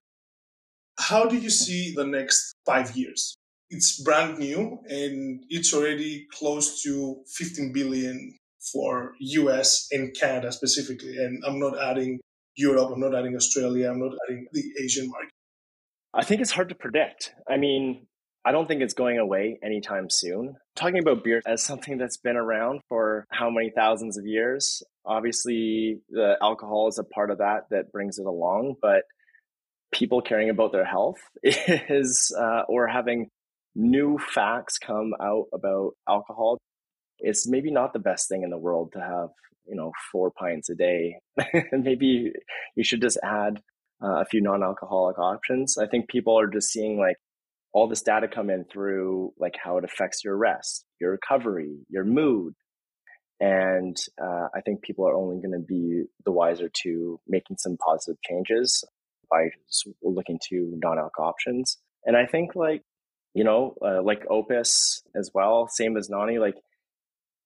How 0.98 1.24
do 1.24 1.38
you 1.38 1.48
see 1.48 1.94
the 1.96 2.04
next 2.06 2.54
five 2.66 2.94
years? 2.94 3.35
It's 3.70 4.02
brand 4.02 4.38
new 4.38 4.78
and 4.88 5.44
it's 5.48 5.72
already 5.72 6.26
close 6.33 6.83
to 6.83 7.22
15 7.37 7.72
billion 7.72 8.37
for 8.72 9.14
US 9.18 9.88
and 9.92 10.14
Canada 10.18 10.52
specifically. 10.52 11.16
And 11.16 11.42
I'm 11.46 11.59
not 11.59 11.80
adding 11.80 12.20
Europe, 12.56 12.90
I'm 12.92 13.00
not 13.00 13.14
adding 13.14 13.37
Australia, 13.37 13.90
I'm 13.90 14.00
not 14.00 14.12
adding 14.26 14.46
the 14.52 14.64
Asian 14.83 15.09
market. 15.09 15.30
I 16.12 16.24
think 16.24 16.40
it's 16.40 16.50
hard 16.50 16.68
to 16.70 16.74
predict. 16.74 17.33
I 17.48 17.56
mean, 17.56 18.06
I 18.44 18.52
don't 18.52 18.66
think 18.66 18.83
it's 18.83 18.94
going 18.94 19.18
away 19.18 19.59
anytime 19.62 20.09
soon. 20.11 20.56
Talking 20.74 20.98
about 20.98 21.22
beer 21.22 21.40
as 21.46 21.62
something 21.62 21.98
that's 21.98 22.16
been 22.16 22.37
around 22.37 22.80
for 22.88 23.26
how 23.30 23.50
many 23.50 23.70
thousands 23.74 24.18
of 24.18 24.26
years, 24.26 24.83
obviously 25.06 26.00
the 26.09 26.37
alcohol 26.42 26.88
is 26.88 26.98
a 26.98 27.04
part 27.04 27.30
of 27.30 27.38
that 27.38 27.66
that 27.70 27.92
brings 27.92 28.18
it 28.18 28.26
along, 28.26 28.74
but 28.83 29.02
people 29.92 30.20
caring 30.22 30.50
about 30.50 30.72
their 30.72 30.85
health 30.85 31.18
is 31.44 32.35
uh, 32.38 32.62
or 32.68 32.88
having 32.88 33.28
new 33.74 34.18
facts 34.18 34.78
come 34.78 35.12
out 35.20 35.46
about 35.52 35.92
alcohol, 36.09 36.59
it's 37.18 37.48
maybe 37.48 37.70
not 37.70 37.92
the 37.92 37.98
best 37.98 38.28
thing 38.28 38.42
in 38.42 38.50
the 38.50 38.59
world 38.59 38.92
to 38.92 39.00
have, 39.00 39.28
you 39.66 39.76
know, 39.76 39.92
four 40.11 40.30
pints 40.30 40.70
a 40.70 40.74
day. 40.74 41.16
maybe 41.72 42.33
you 42.76 42.85
should 42.85 43.02
just 43.02 43.18
add 43.22 43.61
uh, 44.02 44.20
a 44.20 44.24
few 44.24 44.40
non-alcoholic 44.40 45.18
options. 45.18 45.76
I 45.78 45.87
think 45.87 46.09
people 46.09 46.38
are 46.38 46.46
just 46.46 46.70
seeing 46.70 46.98
like 46.98 47.16
all 47.72 47.88
this 47.88 48.02
data 48.02 48.26
come 48.26 48.50
in 48.50 48.64
through 48.64 49.33
like 49.38 49.54
how 49.62 49.78
it 49.78 49.85
affects 49.85 50.24
your 50.24 50.37
rest, 50.37 50.85
your 51.00 51.12
recovery, 51.12 51.76
your 51.88 52.04
mood. 52.04 52.54
And 53.38 53.96
uh, 54.22 54.48
I 54.54 54.61
think 54.64 54.83
people 54.83 55.06
are 55.06 55.14
only 55.14 55.37
going 55.37 55.52
to 55.52 55.64
be 55.66 56.04
the 56.24 56.33
wiser 56.33 56.70
to 56.83 57.20
making 57.26 57.56
some 57.59 57.76
positive 57.78 58.20
changes 58.22 58.85
by 59.30 59.50
looking 60.02 60.38
to 60.48 60.72
non-alcohol 60.83 61.28
options. 61.28 61.78
And 62.04 62.16
I 62.16 62.26
think 62.26 62.54
like 62.54 62.83
you 63.34 63.44
know, 63.44 63.74
uh, 63.84 64.02
like 64.02 64.24
Opus 64.28 65.02
as 65.14 65.30
well, 65.32 65.68
same 65.68 65.96
as 65.96 66.08
Nonny. 66.10 66.38
Like, 66.38 66.56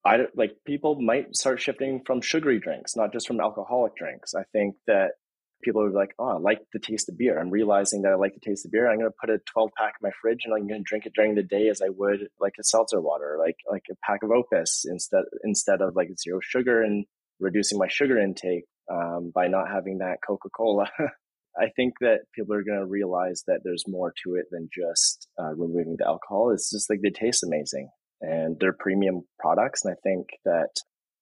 I 0.05 0.27
like 0.35 0.57
people 0.67 1.01
might 1.01 1.35
start 1.35 1.61
shifting 1.61 2.03
from 2.05 2.21
sugary 2.21 2.61
drinks, 2.61 2.97
not 2.97 3.13
just 3.13 3.27
from 3.27 3.41
alcoholic 3.41 3.97
drinks. 3.97 4.35
I 4.35 4.45
think 4.53 4.77
that 4.87 5.13
people 5.63 5.83
are 5.83 5.91
like, 5.91 6.15
oh, 6.19 6.29
I 6.29 6.37
like 6.37 6.61
the 6.73 6.79
taste 6.79 7.09
of 7.09 7.17
beer. 7.17 7.41
I'm 7.41 7.51
realizing 7.51 8.03
that 8.03 8.13
I 8.13 8.17
like 8.17 8.35
the 8.35 8.41
taste 8.41 8.67
of 8.67 8.73
beer. 8.73 8.89
I'm 8.89 8.99
going 8.99 9.11
to 9.11 9.17
put 9.19 9.31
a 9.31 9.39
12 9.53 9.71
pack 9.77 9.95
in 10.01 10.07
my 10.07 10.11
fridge 10.21 10.43
and 10.45 10.53
I'm 10.55 10.69
going 10.69 10.81
to 10.81 10.89
drink 10.89 11.07
it 11.07 11.15
during 11.15 11.35
the 11.35 11.43
day 11.43 11.69
as 11.69 11.81
I 11.81 11.89
would 11.89 12.29
like 12.39 12.55
a 12.61 12.65
seltzer 12.65 13.01
water, 13.01 13.37
like 13.39 13.57
like 13.71 13.85
a 13.91 13.95
pack 14.05 14.23
of 14.23 14.31
Opus 14.31 14.85
instead 14.87 15.25
instead 15.43 15.81
of 15.81 15.97
like 15.97 16.11
zero 16.19 16.41
sugar 16.43 16.83
and 16.83 17.07
reducing 17.41 17.79
my 17.79 17.89
sugar 17.89 18.19
intake 18.19 18.65
um, 18.91 19.33
by 19.35 19.49
not 19.49 19.71
having 19.71 19.99
that 19.99 20.19
Coca 20.27 20.51
Cola. 20.51 20.89
I 21.59 21.69
think 21.77 21.95
that 22.01 22.21
people 22.35 22.55
are 22.55 22.65
going 22.65 22.79
to 22.79 22.87
realize 22.87 23.45
that 23.47 23.61
there's 23.65 23.85
more 23.87 24.13
to 24.25 24.35
it 24.35 24.47
than 24.51 24.69
just 24.73 25.29
uh, 25.41 25.55
removing 25.55 25.97
the 25.99 26.07
alcohol. 26.07 26.51
It's 26.53 26.71
just 26.71 26.91
like 26.91 27.01
they 27.03 27.11
taste 27.11 27.45
amazing 27.45 27.89
and 28.21 28.57
they're 28.59 28.73
premium 28.73 29.23
products. 29.39 29.85
And 29.85 29.95
I 29.95 29.97
think 30.03 30.29
that 30.45 30.71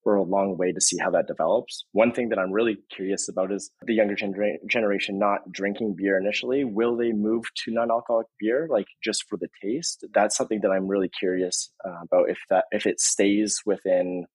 we're 0.05 0.17
a 0.17 0.23
long 0.23 0.57
way 0.59 0.73
to 0.73 0.81
see 0.81 0.97
how 0.99 1.11
that 1.11 1.29
develops. 1.29 1.85
One 1.93 2.13
thing 2.13 2.31
that 2.31 2.39
I'm 2.39 2.53
really 2.53 2.79
curious 2.95 3.29
about 3.29 3.53
is 3.53 3.71
the 3.87 3.95
younger 3.95 4.15
genera- 4.15 4.59
generation 4.69 5.19
not 5.19 5.41
drinking 5.53 5.95
beer 5.97 6.19
initially. 6.19 6.65
Will 6.65 6.97
they 6.97 7.13
move 7.13 7.45
to 7.65 7.73
non-alcoholic 7.73 8.27
beer, 8.41 8.67
like 8.71 8.87
just 9.03 9.25
for 9.29 9.37
the 9.37 9.49
taste? 9.63 10.05
That's 10.13 10.37
something 10.37 10.61
that 10.63 10.71
I'm 10.71 10.89
really 10.89 11.09
curious 11.09 11.71
uh, 11.87 12.03
about. 12.03 12.31
If 12.31 12.39
that 12.51 12.65
if 12.73 12.87
it 12.87 13.01
stays 13.01 13.61
within 13.65 14.27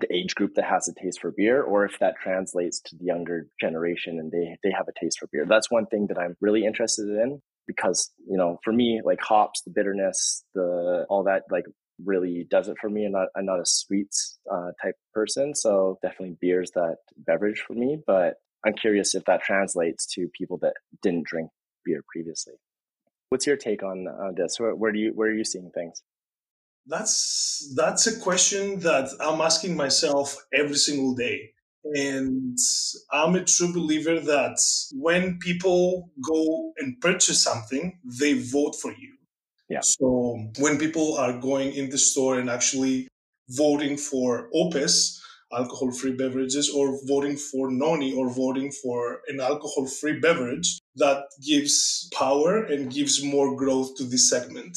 the 0.00 0.14
age 0.14 0.34
group 0.34 0.54
that 0.54 0.64
has 0.64 0.88
a 0.88 0.94
taste 1.00 1.20
for 1.20 1.30
beer, 1.30 1.62
or 1.62 1.84
if 1.84 1.98
that 1.98 2.16
translates 2.22 2.80
to 2.80 2.96
the 2.96 3.04
younger 3.04 3.46
generation 3.60 4.18
and 4.18 4.30
they 4.30 4.56
they 4.62 4.70
have 4.70 4.86
a 4.88 5.00
taste 5.00 5.18
for 5.18 5.28
beer. 5.32 5.46
That's 5.48 5.70
one 5.70 5.86
thing 5.86 6.06
that 6.08 6.18
I'm 6.18 6.36
really 6.40 6.64
interested 6.64 7.08
in 7.08 7.40
because 7.66 8.10
you 8.26 8.36
know 8.36 8.58
for 8.64 8.72
me 8.72 9.00
like 9.04 9.20
hops 9.20 9.62
the 9.62 9.70
bitterness 9.70 10.44
the 10.54 11.06
all 11.08 11.24
that 11.24 11.42
like 11.50 11.64
really 12.04 12.46
does 12.50 12.68
it 12.68 12.76
for 12.80 12.88
me. 12.88 13.06
I'm 13.06 13.12
not, 13.12 13.28
I'm 13.36 13.46
not 13.46 13.60
a 13.60 13.66
sweets 13.66 14.38
uh, 14.50 14.70
type 14.82 14.94
person. 15.12 15.54
So 15.54 15.98
definitely 16.02 16.36
beer's 16.40 16.70
that 16.72 16.98
beverage 17.16 17.64
for 17.66 17.74
me. 17.74 17.98
But 18.06 18.34
I'm 18.64 18.74
curious 18.74 19.14
if 19.14 19.24
that 19.24 19.42
translates 19.42 20.06
to 20.14 20.28
people 20.36 20.58
that 20.62 20.74
didn't 21.02 21.26
drink 21.26 21.50
beer 21.84 22.02
previously. 22.12 22.54
What's 23.30 23.46
your 23.46 23.56
take 23.56 23.82
on 23.82 24.06
this? 24.36 24.58
Where, 24.58 24.74
where 24.74 24.92
do 24.92 24.98
you 24.98 25.12
where 25.14 25.28
are 25.28 25.34
you 25.34 25.44
seeing 25.44 25.70
things? 25.70 26.02
That's 26.88 27.72
that's 27.76 28.06
a 28.06 28.18
question 28.18 28.80
that 28.80 29.10
I'm 29.20 29.40
asking 29.40 29.76
myself 29.76 30.36
every 30.52 30.76
single 30.76 31.14
day. 31.14 31.50
And 31.84 32.58
I'm 33.12 33.34
a 33.34 33.44
true 33.44 33.72
believer 33.72 34.20
that 34.20 34.58
when 34.94 35.38
people 35.38 36.10
go 36.26 36.72
and 36.78 37.00
purchase 37.00 37.42
something, 37.42 37.98
they 38.20 38.34
vote 38.34 38.74
for 38.74 38.90
you. 38.90 39.14
Yeah. 39.68 39.80
So 39.82 40.38
when 40.58 40.78
people 40.78 41.16
are 41.18 41.38
going 41.38 41.72
in 41.72 41.90
the 41.90 41.98
store 41.98 42.38
and 42.38 42.48
actually 42.50 43.08
voting 43.50 43.96
for 43.96 44.48
Opus, 44.54 45.22
alcohol 45.52 45.92
free 45.92 46.12
beverages, 46.12 46.70
or 46.70 46.98
voting 47.06 47.36
for 47.36 47.70
Noni 47.70 48.14
or 48.14 48.30
voting 48.30 48.70
for 48.82 49.20
an 49.28 49.40
alcohol 49.40 49.86
free 49.86 50.18
beverage, 50.20 50.78
that 50.96 51.24
gives 51.46 52.08
power 52.14 52.64
and 52.64 52.92
gives 52.92 53.22
more 53.22 53.56
growth 53.56 53.96
to 53.96 54.04
this 54.04 54.28
segment. 54.28 54.76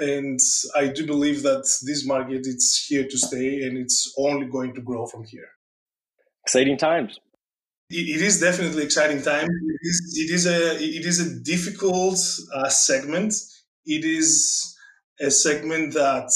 And 0.00 0.40
I 0.76 0.88
do 0.88 1.06
believe 1.06 1.42
that 1.42 1.68
this 1.84 2.06
market 2.06 2.46
is 2.46 2.86
here 2.88 3.06
to 3.06 3.18
stay 3.18 3.62
and 3.62 3.76
it's 3.76 4.14
only 4.18 4.46
going 4.46 4.74
to 4.74 4.80
grow 4.80 5.06
from 5.06 5.24
here. 5.24 5.48
Exciting 6.44 6.76
times. 6.76 7.18
It 7.90 8.20
is 8.20 8.38
definitely 8.38 8.84
exciting 8.84 9.22
time. 9.22 9.46
It 9.46 9.80
is, 9.80 10.18
it 10.18 10.34
is 10.34 10.46
a 10.46 10.76
it 10.76 11.06
is 11.06 11.20
a 11.20 11.40
difficult 11.40 12.18
uh, 12.54 12.68
segment 12.68 13.32
it 13.88 14.04
is 14.04 14.76
a 15.18 15.30
segment 15.30 15.94
that 15.94 16.30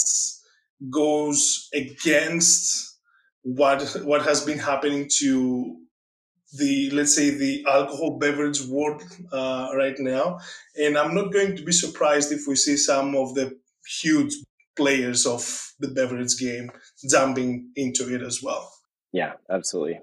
goes 0.91 1.69
against 1.75 2.99
what 3.43 3.83
what 4.05 4.23
has 4.23 4.41
been 4.41 4.59
happening 4.59 5.09
to 5.19 5.77
the 6.57 6.91
let's 6.91 7.15
say 7.15 7.31
the 7.31 7.65
alcohol 7.69 8.19
beverage 8.19 8.63
world 8.67 9.03
uh, 9.33 9.71
right 9.75 9.99
now. 9.99 10.39
And 10.77 10.97
i'm 10.97 11.15
not 11.15 11.33
going 11.33 11.57
to 11.57 11.63
be 11.63 11.73
surprised 11.73 12.33
if 12.33 12.47
we 12.47 12.57
see 12.57 12.77
some 12.77 13.15
of 13.17 13.35
the 13.35 13.59
huge 14.01 14.35
players 14.77 15.27
of 15.27 15.73
the 15.81 15.89
beverage 15.89 16.39
game 16.39 16.71
jumping 17.09 17.71
into 17.77 18.15
it 18.15 18.23
as 18.23 18.43
well. 18.43 18.71
Yeah 19.13 19.33
absolutely. 19.51 20.01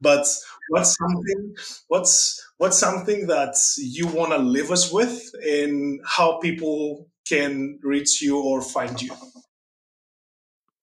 But 0.00 0.26
what's 0.68 0.96
something 0.96 1.54
what's 1.88 2.46
what's 2.58 2.78
something 2.78 3.26
that 3.26 3.56
you 3.78 4.06
want 4.06 4.32
to 4.32 4.38
leave 4.38 4.70
us 4.70 4.92
with 4.92 5.30
and 5.42 6.00
how 6.04 6.38
people 6.38 7.08
can 7.28 7.78
reach 7.82 8.22
you 8.22 8.38
or 8.40 8.62
find 8.62 9.00
you? 9.02 9.12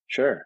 Sure 0.07 0.45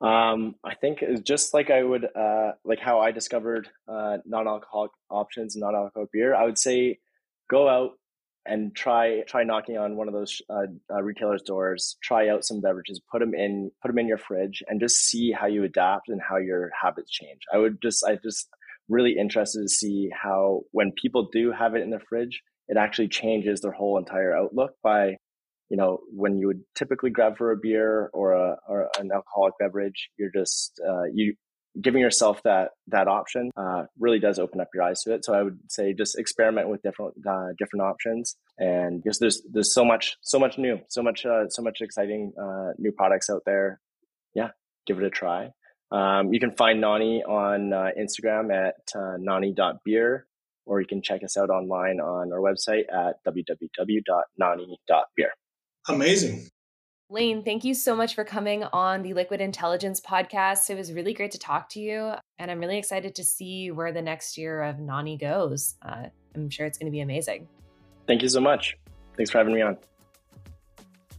um, 0.00 0.54
i 0.64 0.74
think 0.74 1.02
just 1.24 1.54
like 1.54 1.70
i 1.70 1.82
would 1.82 2.06
uh, 2.16 2.52
like 2.64 2.80
how 2.80 3.00
i 3.00 3.10
discovered 3.10 3.68
uh, 3.88 4.18
non-alcoholic 4.26 4.90
options 5.10 5.56
non-alcoholic 5.56 6.10
beer 6.12 6.34
i 6.34 6.44
would 6.44 6.58
say 6.58 6.98
go 7.48 7.68
out 7.68 7.92
and 8.46 8.74
try 8.74 9.20
try 9.26 9.44
knocking 9.44 9.76
on 9.76 9.96
one 9.96 10.08
of 10.08 10.14
those 10.14 10.40
uh, 10.48 10.66
uh, 10.92 11.02
retailers' 11.02 11.42
doors. 11.42 11.96
Try 12.02 12.28
out 12.28 12.44
some 12.44 12.60
beverages, 12.60 13.00
put 13.10 13.20
them 13.20 13.34
in 13.34 13.70
put 13.82 13.88
them 13.88 13.98
in 13.98 14.08
your 14.08 14.18
fridge, 14.18 14.62
and 14.66 14.80
just 14.80 14.96
see 14.96 15.30
how 15.32 15.46
you 15.46 15.64
adapt 15.64 16.08
and 16.08 16.20
how 16.20 16.36
your 16.38 16.70
habits 16.80 17.10
change. 17.10 17.40
I 17.52 17.58
would 17.58 17.80
just 17.82 18.04
I 18.04 18.16
just 18.16 18.48
really 18.88 19.16
interested 19.18 19.62
to 19.62 19.68
see 19.68 20.10
how 20.10 20.62
when 20.72 20.92
people 20.92 21.28
do 21.32 21.52
have 21.52 21.74
it 21.74 21.82
in 21.82 21.90
their 21.90 22.00
fridge, 22.00 22.42
it 22.68 22.76
actually 22.76 23.08
changes 23.08 23.60
their 23.60 23.72
whole 23.72 23.98
entire 23.98 24.34
outlook 24.36 24.72
by 24.82 25.16
you 25.70 25.76
know 25.76 26.00
when 26.12 26.38
you 26.38 26.46
would 26.46 26.62
typically 26.76 27.10
grab 27.10 27.38
for 27.38 27.52
a 27.52 27.56
beer 27.56 28.10
or 28.12 28.32
a 28.32 28.56
or 28.68 28.88
an 28.98 29.10
alcoholic 29.12 29.54
beverage 29.58 30.10
you're 30.18 30.32
just 30.32 30.80
uh, 30.86 31.04
you 31.12 31.34
giving 31.80 32.00
yourself 32.00 32.42
that 32.42 32.70
that 32.88 33.06
option 33.08 33.50
uh, 33.56 33.84
really 33.98 34.18
does 34.18 34.38
open 34.38 34.60
up 34.60 34.68
your 34.74 34.82
eyes 34.82 35.00
to 35.02 35.14
it. 35.14 35.24
So 35.24 35.32
I 35.34 35.42
would 35.42 35.58
say 35.68 35.94
just 35.94 36.18
experiment 36.18 36.68
with 36.68 36.82
different 36.82 37.14
uh, 37.26 37.48
different 37.58 37.82
options, 37.82 38.36
and 38.58 39.02
because 39.02 39.18
there's 39.18 39.40
there's 39.50 39.72
so 39.72 39.82
much 39.84 40.18
so 40.22 40.38
much 40.38 40.58
new, 40.58 40.80
so 40.88 41.02
much 41.02 41.24
uh, 41.24 41.48
so 41.48 41.62
much 41.62 41.78
exciting 41.80 42.34
uh, 42.40 42.72
new 42.78 42.92
products 42.92 43.30
out 43.30 43.42
there. 43.46 43.80
Yeah, 44.34 44.50
give 44.86 44.98
it 44.98 45.04
a 45.04 45.10
try. 45.10 45.52
Um, 45.92 46.32
you 46.32 46.40
can 46.40 46.52
find 46.52 46.80
Nonny 46.80 47.22
on 47.22 47.72
uh, 47.72 47.90
Instagram 47.98 48.54
at 48.54 48.76
uh, 48.94 49.16
nonny.beer, 49.18 50.26
or 50.64 50.80
you 50.80 50.86
can 50.86 51.02
check 51.02 51.24
us 51.24 51.36
out 51.36 51.50
online 51.50 51.98
on 52.00 52.32
our 52.32 52.38
website 52.38 52.84
at 52.92 53.16
www.nonny.beer. 53.26 55.32
Amazing. 55.94 56.48
Lane, 57.12 57.42
thank 57.42 57.64
you 57.64 57.74
so 57.74 57.96
much 57.96 58.14
for 58.14 58.22
coming 58.22 58.62
on 58.62 59.02
the 59.02 59.14
Liquid 59.14 59.40
Intelligence 59.40 60.00
podcast. 60.00 60.70
It 60.70 60.76
was 60.76 60.92
really 60.92 61.12
great 61.12 61.32
to 61.32 61.38
talk 61.38 61.68
to 61.70 61.80
you, 61.80 62.12
and 62.38 62.50
I'm 62.50 62.60
really 62.60 62.78
excited 62.78 63.16
to 63.16 63.24
see 63.24 63.72
where 63.72 63.92
the 63.92 64.00
next 64.00 64.38
year 64.38 64.62
of 64.62 64.78
Nonny 64.78 65.16
goes. 65.16 65.74
Uh, 65.82 66.04
I'm 66.36 66.48
sure 66.50 66.66
it's 66.66 66.78
going 66.78 66.86
to 66.86 66.92
be 66.92 67.00
amazing. 67.00 67.48
Thank 68.06 68.22
you 68.22 68.28
so 68.28 68.40
much. 68.40 68.76
Thanks 69.16 69.30
for 69.32 69.38
having 69.38 69.54
me 69.54 69.60
on. 69.60 69.76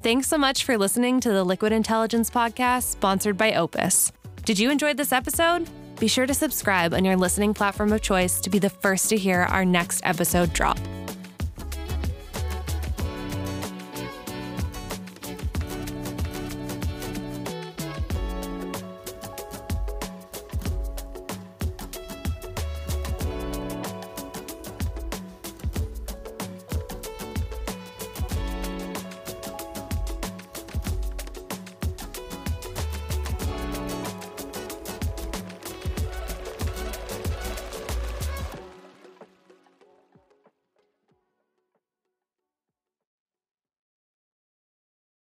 Thanks 0.01 0.27
so 0.27 0.37
much 0.37 0.63
for 0.63 0.77
listening 0.77 1.19
to 1.19 1.29
the 1.29 1.43
Liquid 1.43 1.73
Intelligence 1.73 2.29
podcast 2.29 2.83
sponsored 2.83 3.37
by 3.37 3.53
Opus. 3.53 4.13
Did 4.45 4.57
you 4.57 4.71
enjoy 4.71 4.93
this 4.93 5.11
episode? 5.11 5.69
Be 5.99 6.07
sure 6.07 6.25
to 6.25 6.33
subscribe 6.33 6.93
on 6.93 7.05
your 7.05 7.17
listening 7.17 7.53
platform 7.53 7.91
of 7.91 8.01
choice 8.01 8.39
to 8.41 8.49
be 8.49 8.59
the 8.59 8.69
first 8.69 9.09
to 9.09 9.17
hear 9.17 9.41
our 9.41 9.63
next 9.63 10.01
episode 10.03 10.53
drop. 10.53 10.79